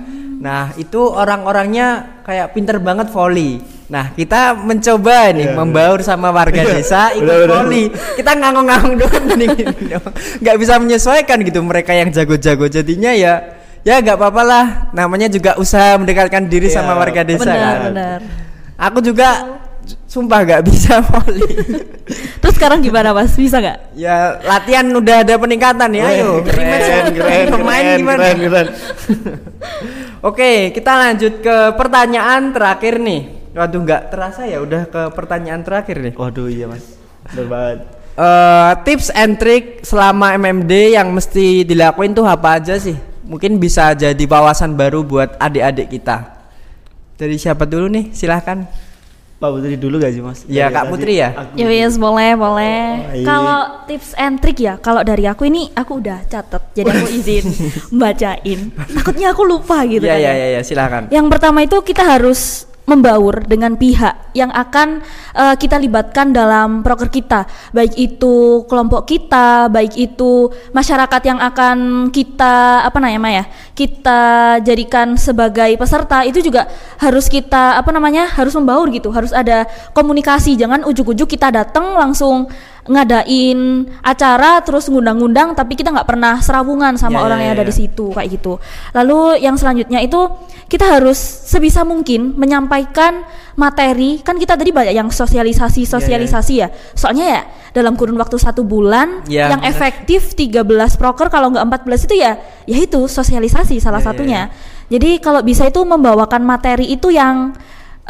[0.42, 3.62] Nah, itu orang-orangnya kayak pinter banget volley.
[3.86, 7.46] Nah, kita mencoba nih Iya, membaur sama warga desa ikut benar.
[7.62, 7.90] volley.
[8.18, 10.10] Kita ngangong-ngangong doang gini, gini doang.
[10.42, 15.58] nggak bisa menyesuaikan gitu mereka yang jago-jago jadinya ya ya nggak apa-apa lah namanya juga
[15.58, 17.80] usaha mendekatkan diri Iya, sama warga desa benar kan.
[17.90, 18.18] benar
[18.78, 19.28] aku juga
[20.12, 21.48] sumpah nggak bisa volley
[22.44, 27.46] terus sekarang gimana mas bisa nggak ya latihan udah ada peningkatan ya ayo keren, keren,
[27.48, 28.68] Pemain keren, gimana keren, keren.
[30.28, 33.42] Oke, kita lanjut ke pertanyaan terakhir nih.
[33.58, 36.14] Waduh, nggak terasa ya udah ke pertanyaan terakhir nih.
[36.14, 36.94] Waduh iya mas,
[37.26, 37.78] bener banget.
[38.12, 42.94] Eh, tips and trick selama MMD yang mesti dilakuin tuh apa aja sih?
[43.26, 46.38] Mungkin bisa jadi wawasan baru buat adik-adik kita.
[47.18, 48.14] Dari siapa dulu nih?
[48.14, 48.62] Silahkan.
[49.42, 50.46] Pak Putri dulu gak sih mas?
[50.46, 51.28] Iya, Dari Kak Putri ya?
[51.34, 52.82] aku- Ya yes boleh boleh.
[53.04, 53.24] Baik.
[53.24, 57.44] Kalau tips and trick ya, kalau dari aku ini aku udah catet, jadi aku izin
[58.00, 58.70] bacain.
[58.70, 60.20] Takutnya aku lupa gitu Iya, kan.
[60.20, 60.32] iya, ya.
[60.32, 61.02] iya, iya, silahkan.
[61.08, 65.00] Yang pertama itu kita harus membaur dengan pihak yang akan
[65.32, 72.08] eh, kita libatkan dalam proker kita, baik itu kelompok kita, baik itu masyarakat yang akan
[72.12, 74.20] kita apa namanya ya, kita
[74.60, 76.68] jadikan sebagai peserta itu juga
[77.00, 79.64] harus kita apa namanya harus membaur gitu, harus ada
[79.96, 82.48] komunikasi, jangan ujuk-ujuk kita datang langsung
[82.82, 87.58] ngadain acara terus ngundang-ngundang tapi kita nggak pernah serawungan sama Ya, orang ya, yang ya,
[87.62, 87.78] ada di ya.
[87.86, 88.52] situ kayak gitu.
[88.90, 90.18] Lalu yang selanjutnya itu
[90.66, 93.22] kita harus sebisa mungkin menyampaikan
[93.54, 96.68] materi kan kita tadi banyak yang sosialisasi sosialisasi ya.
[96.98, 99.70] Soalnya ya dalam kurun waktu satu bulan Ya, yang benar.
[99.70, 100.66] efektif 13
[100.98, 102.34] proker kalau nggak 14 itu ya
[102.66, 104.42] ya itu sosialisasi salah Ya, ya, satunya.
[104.90, 107.54] Jadi kalau bisa itu membawakan materi itu yang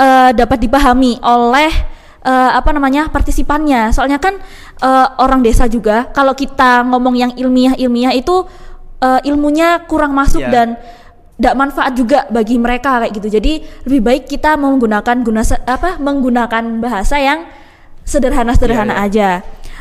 [0.01, 1.92] eh, dapat dipahami oleh
[2.23, 3.91] eh, apa namanya partisipannya.
[3.91, 4.39] Soalnya kan
[4.79, 8.47] eh, orang desa juga kalau kita ngomong yang ilmiah-ilmiah itu
[8.99, 10.51] eh, ilmunya kurang masuk Iya.
[10.51, 10.69] dan
[11.33, 13.29] tidak manfaat juga bagi mereka kayak gitu.
[13.29, 13.53] Jadi
[13.83, 17.43] lebih baik kita menggunakan guna apa menggunakan bahasa yang
[18.07, 19.29] sederhana-sederhana Iya, aja.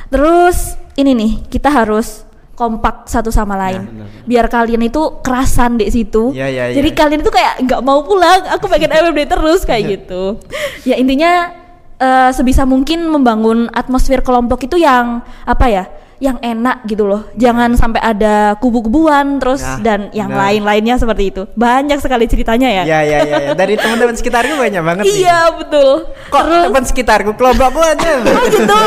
[0.09, 3.85] Terus ini nih kita harus kompak satu sama lain.
[3.85, 4.25] benar, benar.
[4.25, 6.33] Biar kalian itu kerasan di situ.
[6.33, 6.97] Iya, iya, Jadi iya.
[6.97, 8.41] kalian itu kayak nggak mau pulang.
[8.57, 10.37] Aku pengen MMD terus kayak gitu.
[10.85, 11.60] Ya intinya
[12.01, 15.85] eh, sebisa mungkin membangun atmosfer kelompok itu yang apa ya?
[16.21, 17.25] Yang enak gitu loh.
[17.33, 21.49] Jangan sampai ada kubu-kubuan terus Nah, dan yang lain-lainnya seperti itu.
[21.57, 22.83] Banyak sekali ceritanya ya.
[22.85, 23.51] Ya, ya, ya, ya.
[23.57, 25.17] Dari teman-teman sekitarku banyak banget nih.
[25.25, 26.13] Iya betul.
[26.29, 28.11] Kok teman sekitarku kelompokku aja.
[28.37, 28.77] Oh gitu.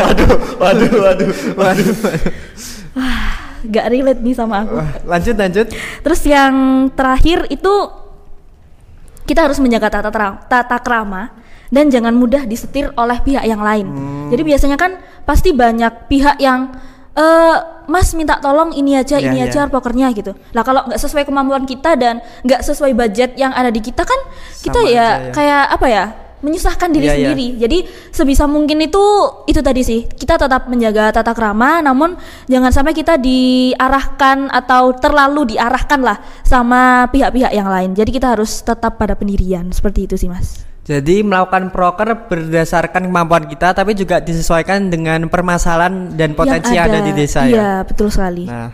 [0.00, 1.96] waduh, waduh, waduh, waduh.
[3.74, 4.72] Gak relate nih sama aku.
[4.80, 5.66] Wah, lanjut, lanjut.
[6.00, 6.54] Terus yang
[6.96, 7.74] terakhir itu
[9.28, 11.28] kita harus menjaga tata, tra- tata krama
[11.68, 13.86] dan jangan mudah disetir oleh pihak yang lain.
[13.88, 14.28] Hmm.
[14.32, 16.72] Jadi biasanya kan pasti banyak pihak yang
[17.14, 17.56] eh
[17.88, 19.48] Mas minta tolong ini aja, Iya, ini iya.
[19.48, 20.36] aja pokernya gitu.
[20.52, 24.20] Lah kalau nggak sesuai kemampuan kita dan nggak sesuai budget yang ada di kita kan
[24.60, 25.32] kita Sama ya, aja ya.
[25.32, 26.04] kayak apa ya?
[26.38, 27.18] menyusahkan diri Iya, iya.
[27.18, 27.48] sendiri.
[27.58, 27.78] Jadi
[28.14, 29.02] sebisa mungkin itu
[29.50, 30.06] itu tadi sih.
[30.06, 32.14] Kita tetap menjaga tata krama namun
[32.46, 37.90] jangan sampai kita diarahkan atau terlalu diarahkan lah sama pihak-pihak yang lain.
[37.96, 40.67] Jadi kita harus tetap pada pendirian seperti itu sih, Mas.
[40.88, 47.04] Jadi melakukan proker berdasarkan kemampuan kita tapi juga disesuaikan dengan permasalahan dan potensi yang, ada.
[47.04, 47.70] di desa Iya, ya.
[47.84, 48.48] betul sekali.
[48.48, 48.72] Nah,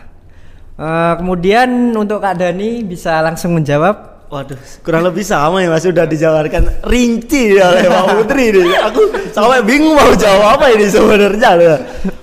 [0.75, 4.15] eh, kemudian untuk Kak Dani bisa langsung menjawab.
[4.25, 8.73] Waduh, kurang lebih sama ya Mas sudah dijabarkan rinci oleh Pak Putri nih.
[8.81, 11.51] Aku sampai bingung mau jawab apa ini sebenarnya.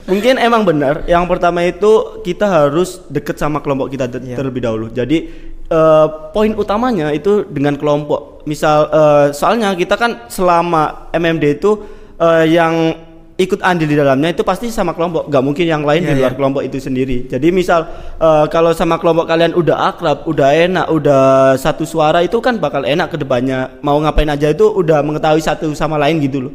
[0.02, 1.06] Mungkin emang benar.
[1.06, 4.34] Yang pertama itu kita harus deket sama kelompok kita ter- Iya.
[4.34, 4.90] terlebih dahulu.
[4.90, 6.06] Jadi eh,
[6.36, 8.44] poin utamanya itu dengan kelompok.
[8.44, 11.80] Misal eh, soalnya kita kan selama MMD itu
[12.20, 12.92] eh, yang
[13.40, 16.30] ikut andil di dalamnya itu pasti sama kelompok, nggak mungkin yang lain Iya, di luar
[16.30, 16.38] iya.
[16.38, 17.26] kelompok itu sendiri.
[17.26, 17.88] Jadi misal
[18.20, 21.22] eh, kalau sama kelompok kalian udah akrab, udah enak, udah
[21.56, 23.80] satu suara itu kan bakal enak ke depannya.
[23.80, 26.54] Mau ngapain aja itu udah mengetahui satu sama lain gitu loh.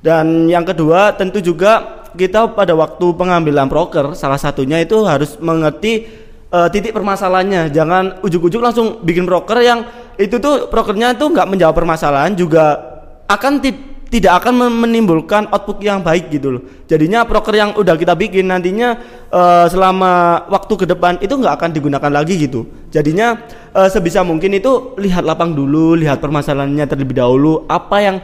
[0.00, 6.08] Dan yang kedua tentu juga kita pada waktu pengambilan proker salah satunya itu harus mengerti
[6.50, 7.70] eh, titik permasalahannya.
[7.70, 9.86] Jangan ujuk-ujuk langsung bikin proker yang
[10.20, 12.76] itu tuh prokernya tuh nggak menjawab permasalahan juga
[13.30, 16.62] akan ti- tidak akan menimbulkan output yang baik gitu loh.
[16.90, 18.98] Jadinya proker yang udah kita bikin nantinya
[19.30, 22.66] eh, selama waktu ke depan itu nggak akan digunakan lagi gitu.
[22.90, 23.38] Jadinya
[23.70, 28.18] eh, sebisa mungkin itu lihat lapang dulu, lihat permasalahannya terlebih dahulu, apa yang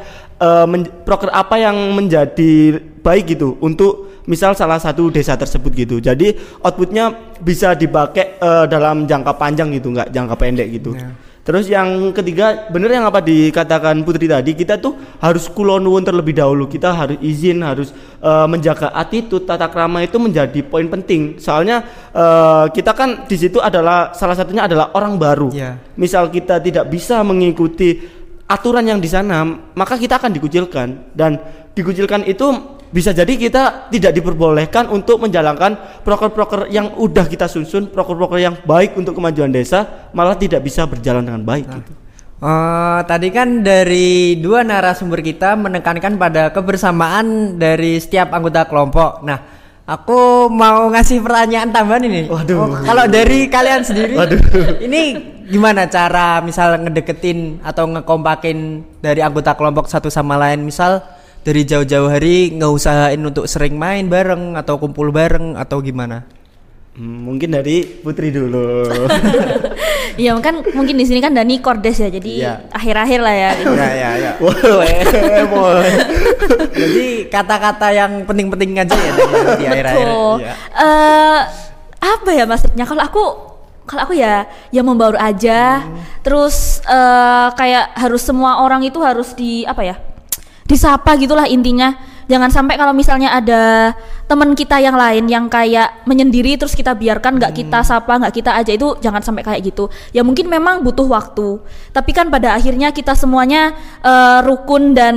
[0.68, 5.97] men- proker apa yang menjadi baik gitu untuk misal salah satu desa tersebut gitu.
[6.03, 10.93] Jadi outputnya bisa dipakai eh, dalam jangka panjang gitu, nggak jangka pendek gitu.
[10.95, 11.14] Ya.
[11.47, 16.66] Terus yang ketiga, bener yang apa dikatakan Putri tadi, kita tuh harus kulonwun terlebih dahulu.
[16.66, 21.39] Kita harus izin, harus eh, menjaga attitude, tata krama itu menjadi poin penting.
[21.39, 25.55] Soalnya eh, kita kan di situ adalah salah satunya adalah orang baru.
[25.55, 25.79] Ya.
[25.95, 28.03] Misal kita tidak bisa mengikuti
[28.51, 29.47] aturan yang di sana,
[29.79, 31.39] maka kita akan dikucilkan dan
[31.79, 38.40] dikucilkan itu bisa jadi kita tidak diperbolehkan untuk menjalankan proker-proker yang udah kita susun, proker-proker
[38.40, 41.92] yang baik untuk kemajuan desa, malah tidak bisa berjalan dengan baik gitu.
[42.36, 49.24] Eh, tadi kan dari dua narasumber kita menekankan pada kebersamaan dari setiap anggota kelompok.
[49.24, 49.44] Nah,
[49.84, 52.32] aku mau ngasih pertanyaan tambahan ini.
[52.32, 52.57] Waduh.
[52.57, 54.40] Oh, kalau dari kalian sendiri, Waduh.
[54.88, 60.64] ini gimana cara misal ngedeketin atau ngekompakin dari anggota kelompok satu sama lain?
[60.64, 61.16] Misal
[61.47, 66.26] dari jauh-jauh hari ngeusahain untuk sering main bareng atau kumpul bareng atau gimana?
[66.99, 68.82] Hmm, mungkin dari Putri dulu.
[70.16, 72.55] Iya kan mungkin di sini kan Dani kordes ya, jadi Iya.
[72.72, 73.51] akhir-akhir lah ya.
[73.53, 73.72] gitu.
[73.76, 74.30] Ya ya ya.
[74.40, 74.97] Boleh,
[75.44, 75.92] boleh.
[76.72, 79.28] Jadi kata-kata yang penting-penting aja ya di-
[79.61, 80.07] di akhir-akhir.
[80.09, 80.34] Betul.
[80.40, 80.53] Iya.
[80.72, 81.40] Eh,
[82.01, 82.84] apa ya maksudnya?
[82.88, 83.24] Kalau aku
[83.84, 85.84] kalau aku ya ya membaur aja.
[85.84, 86.01] Hmm.
[86.24, 90.01] Terus eh, kayak harus semua orang itu harus di apa ya?
[90.67, 91.95] Disapa gitulah intinya.
[92.27, 93.95] Jangan sampai kalau misalnya ada
[94.27, 97.87] teman kita yang lain yang kayak menyendiri terus kita biarkan nggak kita Hmm.
[97.87, 101.62] sapa nggak kita aja itu jangan sampai kayak gitu ya mungkin memang butuh waktu
[101.95, 103.71] tapi kan pada akhirnya kita semuanya
[104.03, 105.17] eh, rukun dan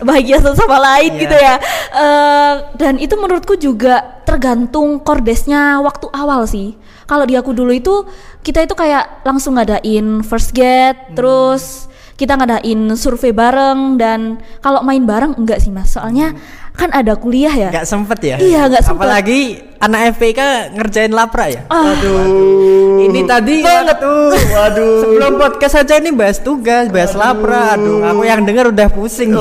[0.00, 1.20] bahagia satu sama lain Iya.
[1.20, 1.54] gitu ya
[1.92, 6.72] Eh, dan itu menurutku juga tergantung kordesnya waktu awal sih
[7.04, 8.08] kalau di aku dulu itu
[8.40, 11.20] kita itu kayak langsung ngadain first get Hmm.
[11.20, 11.89] terus
[12.20, 16.36] kita ngadain survei bareng dan kalau main bareng enggak sih mas soalnya
[16.76, 18.36] kan ada kuliah ya Nggak sempet ya?
[18.40, 19.04] Iya, nggak sempet.
[19.04, 19.40] Apalagi
[19.84, 20.40] anak FPK
[20.80, 21.62] ngerjain lapra ya?
[21.68, 23.04] Ah, Aduh.
[23.04, 24.32] Ini tadi banget tuh.
[24.32, 24.96] Waduh.
[25.04, 27.76] sebelum podcast aja ini bahas tugas, bahas lapra.
[27.76, 29.34] Aduh, aku yang denger udah pusing.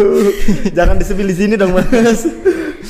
[0.78, 2.26] Jangan disepil di sini dong, Mas.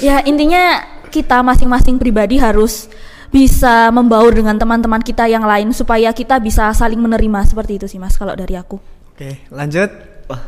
[0.01, 0.81] ya intinya
[1.13, 2.89] kita masing-masing pribadi harus
[3.29, 7.97] bisa membaur dengan teman-teman kita yang lain supaya kita bisa saling menerima seperti itu sih
[7.97, 8.77] mas kalau dari aku
[9.23, 9.91] Oke, lanjut.
[10.27, 10.43] Wah,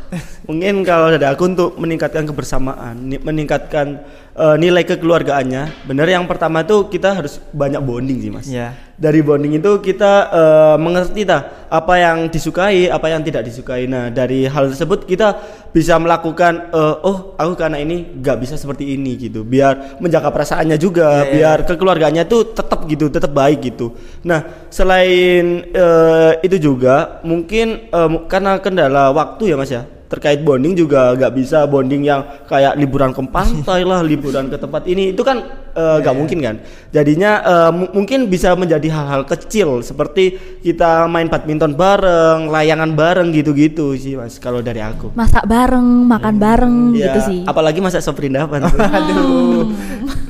[0.51, 4.03] mungkin kalau dari aku untuk meningkatkan kebersamaan, ni- meningkatkan
[4.35, 8.45] eh, nilai kekeluargaannya, bener yang pertama tuh kita harus banyak bonding sih mas.
[8.45, 8.75] Ya.
[8.95, 13.87] Dari bonding itu kita eh, mengerti tah apa yang disukai, apa yang tidak disukai.
[13.87, 15.35] Nah dari hal tersebut kita
[15.71, 20.79] bisa melakukan, eh, oh aku karena ini nggak bisa seperti ini gitu, biar menjaga perasaannya
[20.79, 21.31] juga, Ya, ya.
[21.35, 23.95] biar kekeluarganya tuh tetap gitu, tetap baik gitu.
[24.23, 29.83] Nah selain eh, itu juga mungkin mu- karena kendala waktu ya mas ya
[30.15, 34.87] terkait bonding juga nggak bisa bonding yang kayak liburan ke pantai lah liburan ke tempat
[34.87, 35.43] ini itu kan
[35.75, 36.55] eh, nggak mungkin kan
[36.89, 37.31] jadinya
[37.69, 44.15] mu- mungkin bisa menjadi hal-hal kecil seperti kita main badminton bareng layangan bareng gitu-gitu sih
[44.15, 48.63] mas kalau dari aku masak bareng makan bareng Ya, gitu sih apalagi masak sop perindapan
[48.63, 48.79] tuh.
[48.79, 49.61] Aduh.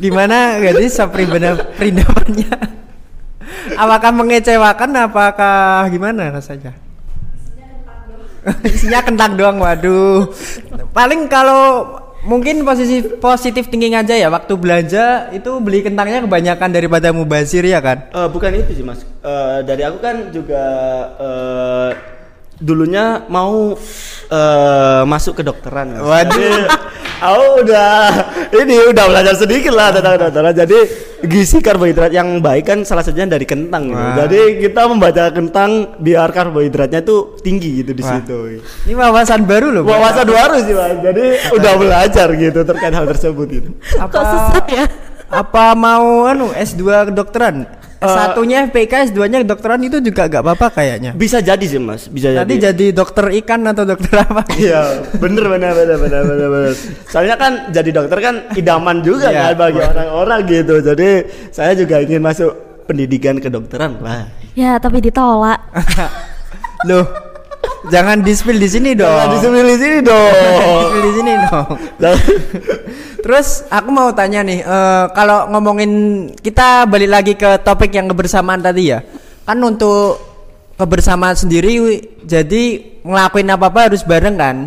[0.02, 2.50] Gimana gadis perindapan perindapannya?
[3.82, 6.74] Apakah mengecewakan apakah gimana rasanya?
[8.76, 10.30] Isinya kentang doang, waduh.
[10.94, 11.90] Paling kalau
[12.26, 17.80] mungkin posisi positif thinking aja ya waktu belanja itu beli kentangnya kebanyakan daripada mubazir ya
[17.82, 18.10] kan?
[18.10, 19.06] Eh, bukan itu sih mas.
[19.22, 20.64] Eh, dari aku kan juga
[21.22, 21.90] eh,
[22.60, 23.76] dulunya mau
[24.32, 26.00] eh, masuk ke dokteran.
[26.00, 26.68] Waduh.
[27.16, 28.12] Aku udah
[28.52, 30.54] ini udah belajar sedikit lah tentang kedokteran.
[30.56, 30.80] Jadi
[31.26, 33.92] gizi karbohidrat yang baik kan salah satunya dari kentang.
[33.92, 33.98] Gitu.
[33.98, 34.16] Wah.
[34.26, 38.20] Jadi kita membaca kentang biar karbohidratnya tuh tinggi gitu di Wah.
[38.20, 38.38] situ.
[38.88, 39.84] Ini wawasan baru loh.
[39.88, 40.96] Wawasan baru sih mas.
[41.00, 41.26] Jadi
[41.56, 43.70] udah belajar gitu terkait hal tersebut gitu.
[43.96, 44.86] kok sesat ya
[45.32, 47.85] apa mau anu S2 kedokteran?
[47.96, 51.12] Eh, Satunya FPK, S2-nya kedokteran itu juga gak apa-apa kayaknya.
[51.12, 52.06] Bisa jadi sih mas.
[52.06, 52.76] Bisa Tadi jadi.
[52.76, 54.44] jadi dokter ikan atau dokter apa?
[54.58, 54.82] Iya,
[55.16, 56.74] bener bener bener bener bener bener.
[57.06, 59.42] Soalnya kan jadi dokter kan idaman juga Iya.
[59.42, 60.76] kan bagi orang-orang gitu.
[60.80, 61.10] Jadi
[61.50, 62.52] saya juga ingin masuk
[62.84, 64.30] pendidikan kedokteran lah.
[64.54, 65.58] ya tapi ditolak
[66.86, 67.04] Loh,
[67.90, 69.10] jangan di-spill di sini dong.
[69.10, 70.32] Jangan disebut di sini dong.
[70.32, 71.68] Di-spill di sini dong.
[73.26, 75.92] Terus aku mau tanya nih, eh, kalau ngomongin
[76.38, 79.02] kita balik lagi ke topik yang kebersamaan tadi ya.
[79.46, 80.22] Kan untuk
[80.78, 82.64] kebersamaan sendiri jadi
[83.02, 84.58] ngelakuin apa-apa harus bareng kan.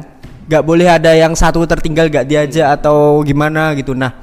[0.48, 3.92] Gak boleh ada yang satu tertinggal gak diajak atau gimana gitu.
[3.92, 4.16] Nah,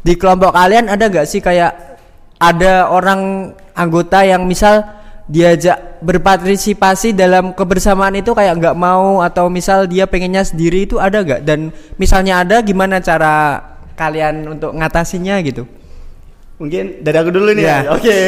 [0.00, 1.98] di kelompok kalian ada gak sih kayak
[2.38, 4.86] ada orang anggota yang misal
[5.26, 11.24] diajak berpartisipasi dalam kebersamaan itu kayak nggak mau atau misal dia pengennya sendiri itu ada
[11.24, 13.64] gak dan misalnya ada gimana cara
[13.96, 15.64] kalian untuk ngatasinya gitu?
[16.60, 17.78] Mungkin dari aku dulu nih Iya.
[17.80, 17.90] ya.
[17.96, 18.18] Oke.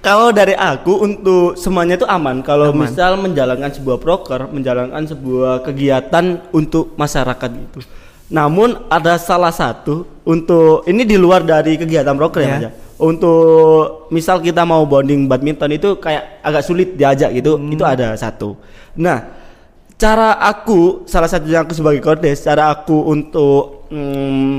[0.00, 2.40] Kalau dari aku untuk semuanya itu aman.
[2.40, 7.84] Kalau misal menjalankan sebuah proker, menjalankan sebuah kegiatan untuk masyarakat gitu.
[8.30, 12.54] Namun ada salah satu untuk ini di luar dari kegiatan proker ya, Iya.
[12.54, 12.70] Mas ya.
[13.00, 17.58] Untuk misal kita mau bonding badminton itu kayak agak sulit diajak gitu.
[17.58, 17.72] Hmm.
[17.72, 18.54] Itu ada satu.
[18.94, 19.24] Nah,
[19.96, 24.58] cara aku salah satunya aku sebagai kordes, cara aku untuk mm,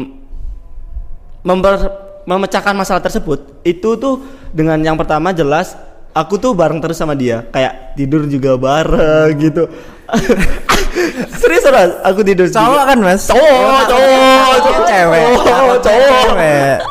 [1.45, 4.21] memper- memecahkan masalah tersebut itu tuh
[4.53, 5.73] dengan yang pertama jelas
[6.13, 9.63] aku tuh bareng terus sama dia kayak tidur juga bareng gitu
[11.35, 13.21] serius serius aku tidur Cowok kan mas?
[13.25, 14.55] cowok cowok.
[14.61, 15.23] Cowok cewek.
[15.41, 16.35] cowok cowok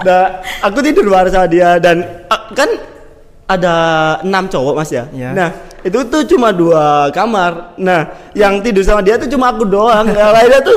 [0.02, 0.24] nah
[0.62, 1.96] aku tidur bareng sama dia dan
[2.52, 2.70] kan
[3.50, 3.74] ada
[4.22, 5.11] enam cowok mas ya?
[5.11, 5.34] Iya.
[5.34, 5.50] nah
[5.82, 7.74] itu tuh cuma dua kamar.
[7.82, 10.06] Nah yang tidur sama dia tuh cuma aku doang.
[10.06, 10.76] Yang lainnya tuh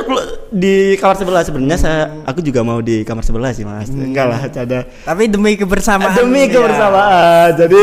[0.50, 1.46] di kamar sebelah.
[1.46, 3.86] Sebenarnya saya aku juga mau di kamar sebelah sih mas.
[3.94, 4.90] Enggak lah ada.
[5.06, 6.18] Tapi demi kebersamaan.
[6.18, 6.58] demi ya.
[6.58, 7.48] kebersamaan.
[7.54, 7.82] Jadi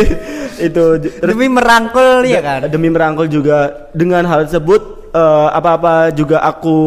[0.60, 0.84] itu
[1.24, 2.60] Demi merangkul ya kan.
[2.68, 6.78] demi merangkul juga dengan hal tersebut eh, apa-apa juga aku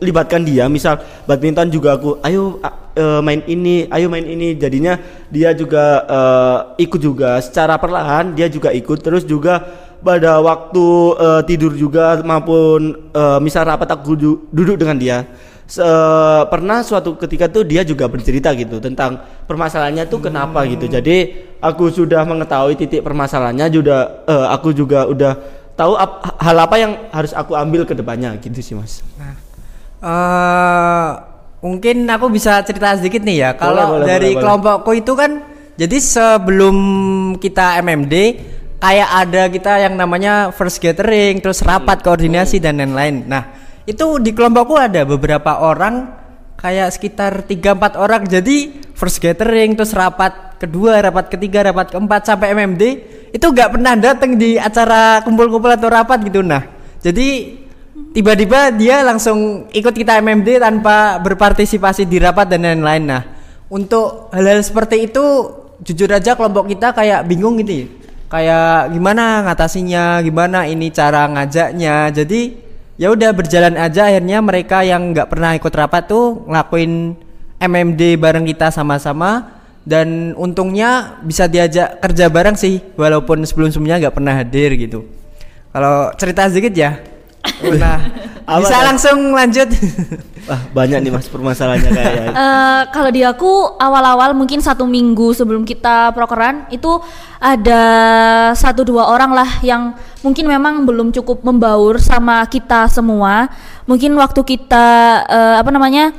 [0.00, 0.70] libatkan dia.
[0.70, 2.58] Misal badminton juga aku ayo
[2.94, 4.54] eh, main ini ayo main ini.
[4.54, 4.98] Jadinya
[5.28, 7.42] dia juga eh, ikut juga.
[7.42, 9.02] Secara perlahan dia juga ikut.
[9.02, 9.60] Terus juga
[10.04, 15.18] pada waktu eh, tidur juga maupun eh, misal rapat aku du- duduk dengan dia.
[15.64, 15.80] Se-
[16.52, 19.16] pernah suatu ketika tuh dia juga bercerita gitu tentang
[19.48, 20.84] permasalahannya tuh kenapa gitu.
[20.92, 26.76] Jadi aku sudah mengetahui titik permasalahannya juga eh, aku juga udah tahu ap- hal apa
[26.78, 29.02] yang harus aku ambil ke depannya gitu sih mas
[30.04, 33.50] eh mungkin aku bisa cerita sedikit nih ya.
[33.56, 34.42] Kalau boleh, dari boleh, boleh.
[34.44, 35.30] kelompokku itu kan,
[35.80, 36.76] jadi sebelum
[37.40, 38.14] kita MMD,
[38.76, 43.24] kayak ada kita yang namanya first gathering, terus rapat koordinasi dan lain-lain.
[43.24, 43.48] Nah,
[43.88, 46.12] itu di kelompokku ada beberapa orang,
[46.60, 48.28] kayak sekitar 3-4 orang.
[48.28, 52.84] Jadi first gathering, terus rapat kedua, rapat ketiga, rapat keempat sampai MMD,
[53.34, 56.38] itu nggak pernah datang di acara kumpul-kumpul atau rapat gitu.
[56.46, 56.62] Nah,
[57.02, 57.58] jadi
[58.14, 63.02] tiba-tiba dia langsung ikut kita MMD tanpa berpartisipasi di rapat dan lain-lain.
[63.10, 63.22] Nah,
[63.66, 65.50] untuk hal-hal seperti itu
[65.82, 67.86] jujur aja kelompok kita kayak bingung gitu ya.
[68.30, 72.14] Kayak gimana ngatasinya, gimana ini cara ngajaknya.
[72.14, 72.40] Jadi
[72.94, 77.18] ya udah berjalan aja akhirnya mereka yang nggak pernah ikut rapat tuh ngelakuin
[77.58, 79.53] MMD bareng kita sama-sama
[79.84, 85.04] dan untungnya bisa diajak kerja bareng sih walaupun sebelum-sebelumnya nggak pernah hadir gitu.
[85.70, 86.96] Kalau cerita sedikit ya.
[87.76, 88.00] Nah,
[88.48, 88.84] Apa bisa tuh?
[88.88, 89.68] langsung lanjut.
[90.48, 95.64] wah banyak nih mas permasalahannya kayaknya Eh, kalau di aku awal-awal mungkin satu minggu sebelum
[95.64, 97.00] kita prokeran itu
[97.40, 97.82] ada
[98.52, 103.48] satu dua orang lah yang mungkin memang belum cukup membaur sama kita semua.
[103.88, 104.86] Mungkin waktu kita
[105.24, 106.12] eh, apa namanya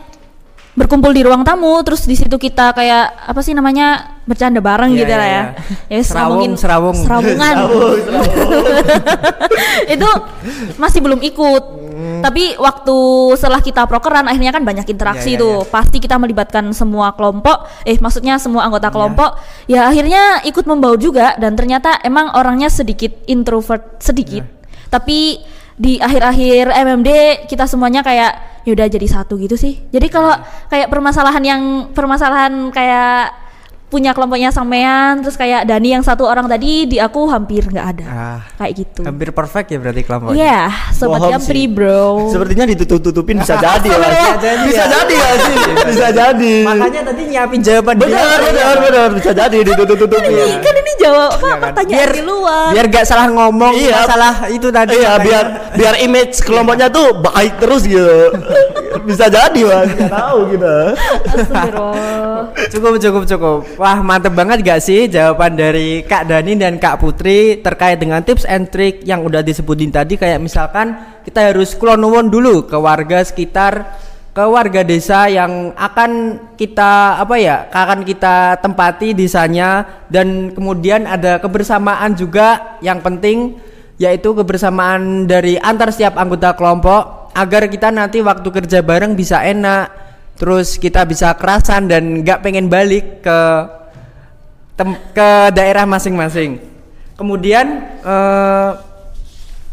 [0.75, 4.99] berkumpul di ruang tamu, terus di situ kita kayak apa sih namanya bercanda bareng Iya,
[4.99, 5.43] gitu iya, lah ya.
[5.87, 5.95] iya.
[5.95, 6.97] Ya Serawung, mungkin serawung.
[6.99, 7.55] serawungan.
[9.95, 10.09] itu
[10.75, 11.63] masih belum ikut.
[11.95, 12.97] Tapi waktu
[13.39, 15.57] setelah kita prokeran akhirnya kan banyak interaksi Iya, iya, tuh.
[15.71, 19.39] Pasti kita melibatkan semua kelompok, eh maksudnya semua anggota kelompok.
[19.71, 24.43] Ya akhirnya ikut membaur juga dan ternyata emang orangnya sedikit introvert sedikit.
[24.91, 25.39] Tapi
[25.75, 27.09] di akhir-akhir MMD
[27.51, 29.83] kita semuanya kayak yaudah jadi satu gitu sih.
[29.91, 30.33] Jadi kalau
[30.71, 31.61] kayak permasalahan yang
[31.91, 33.44] permasalahan kayak
[33.95, 38.05] punya kelompoknya sampean terus kayak Dani yang satu orang tadi di aku hampir nggak ada
[38.05, 39.01] Ah, kayak gitu.
[39.01, 40.35] hampir perfect ya berarti kelompoknya.
[40.35, 41.67] Iya, sobat Bohong Yampri sih.
[41.69, 42.27] bro.
[42.27, 43.97] sepertinya ditutup-tutupin bisa jadi ya
[44.67, 45.35] Bisa jadi bisa ya.
[45.39, 45.55] sih
[45.89, 48.03] bisa jadi Makanya tadi nyiapin jawaban dia.
[48.05, 51.59] benar benar benar bisa jadi ditutup-tutupin Ini kan ini jawab apa Iya kan?
[51.63, 52.67] pertanyaan biar di luar.
[52.69, 53.97] biar gak salah ngomong Iya.
[54.03, 55.23] salah itu tadi Iya makanya.
[55.23, 58.35] biar biar image kelompoknya tuh baik terus gitu.
[59.05, 60.75] Bisa jadi mas, nggak tahu gitu.
[61.45, 62.41] Astagfirullah.
[62.67, 67.61] cukup cukup cukup wah mantep banget gak sih jawaban dari Kak Dani dan Kak Putri
[67.61, 70.17] terkait dengan tips and trick yang udah disebutin tadi?
[70.17, 73.93] Kayak misalkan kita harus klonuwun dulu ke warga sekitar
[74.33, 81.37] ke warga desa yang akan kita apa ya akan kita tempati desanya dan kemudian ada
[81.37, 83.53] kebersamaan juga yang penting
[84.01, 90.04] yaitu kebersamaan dari antar setiap anggota kelompok agar kita nanti waktu kerja bareng bisa enak
[90.35, 93.39] terus kita bisa kerasan dan nggak pengen balik ke
[94.75, 96.59] tem- ke daerah masing-masing
[97.15, 98.69] kemudian eh,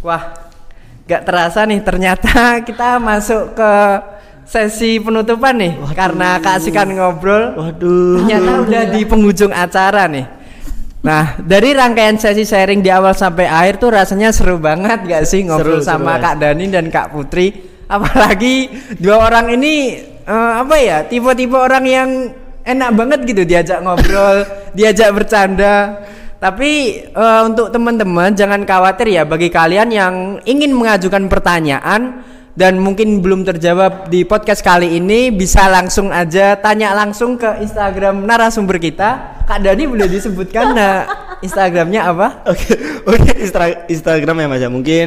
[0.02, 0.22] wah
[1.06, 2.32] nggak terasa nih ternyata
[2.68, 3.72] kita masuk ke
[4.46, 8.22] sesi penutupan nih karena keasikan ngobrol Waduh.
[8.22, 10.42] ternyata udah di penghujung acara nih
[11.02, 15.42] Nah, dari rangkaian sesi sharing di awal sampai akhir tuh rasanya seru banget gak sih
[15.42, 16.22] ngobrol Seru, seru, sama Mas.
[16.22, 17.50] Kak Dani dan Kak Putri.
[17.90, 18.70] Apalagi
[19.02, 22.10] dua orang ini eh, apa ya tipe-tipe orang yang
[22.62, 24.46] enak banget gitu diajak ngobrol,
[24.78, 26.02] diajak bercanda.
[26.42, 26.70] Tapi
[27.06, 33.48] eh, untuk teman-teman jangan khawatir ya bagi kalian yang ingin mengajukan pertanyaan dan mungkin belum
[33.48, 39.40] terjawab di podcast kali ini bisa langsung aja tanya langsung ke Instagram narasumber kita.
[39.48, 41.08] Kak Dani boleh disebutkan nah,
[41.40, 42.44] Instagramnya apa?
[42.44, 42.76] Oke,
[43.08, 44.68] oke Instra- Instagram ya Mas ya.
[44.68, 45.06] Mungkin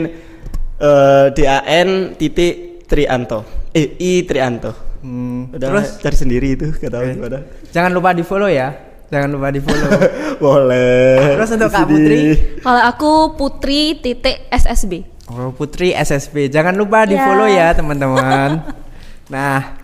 [0.76, 3.70] eh DAN titik Trianto.
[3.72, 4.85] Eh I Trianto.
[5.06, 7.14] Hmm, Udah terus cari sendiri itu, gak tahu Oke.
[7.14, 7.40] gimana.
[7.70, 8.74] jangan lupa di follow ya.
[9.06, 9.90] Jangan lupa di follow.
[10.44, 11.38] Boleh.
[11.38, 11.86] Terus untuk Di Kak.
[11.86, 12.22] Putri?
[12.58, 15.06] Kalau aku Putri titik SSB.
[15.28, 16.50] Oh, Putri SSB.
[16.50, 17.22] Jangan lupa di Ya.
[17.22, 18.66] follow ya, teman-teman.
[19.34, 19.78] nah,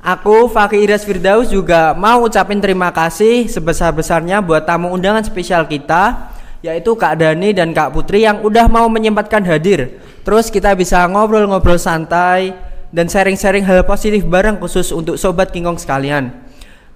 [0.00, 6.32] aku Fakih Iras Firdaus juga mau ucapin terima kasih sebesar-besarnya buat tamu undangan spesial kita
[6.62, 9.98] yaitu Kak Dani dan Kak Putri yang udah mau menyempatkan hadir.
[10.22, 12.54] Terus kita bisa ngobrol-ngobrol santai
[12.92, 16.30] dan sharing-sharing hal positif bareng khusus untuk sobat Kingkong sekalian.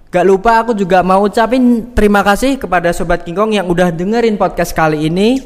[0.07, 4.71] Gak lupa aku juga mau ucapin terima kasih kepada sobat Kingkong yang udah dengerin podcast
[4.71, 5.43] kali ini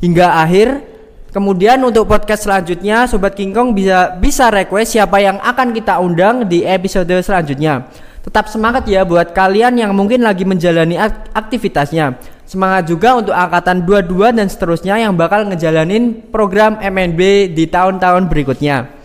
[0.00, 0.96] hingga akhir.
[1.36, 6.64] Kemudian untuk podcast selanjutnya Sobat Kingkong bisa bisa request siapa yang akan kita undang di
[6.64, 7.92] episode selanjutnya.
[8.24, 12.16] Tetap semangat ya buat kalian yang mungkin lagi menjalani ak- aktivitasnya.
[12.48, 18.95] Semangat juga untuk angkatan 22 dan seterusnya yang bakal ngejalanin program MNB di tahun-tahun berikutnya.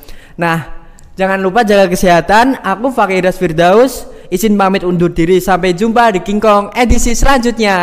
[0.42, 0.74] Nah,
[1.14, 2.58] jangan lupa jaga kesehatan.
[2.66, 7.78] Aku Fakiras Firdaus izin pamit undur diri sampai jumpa di Kingkong edisi selanjutnya.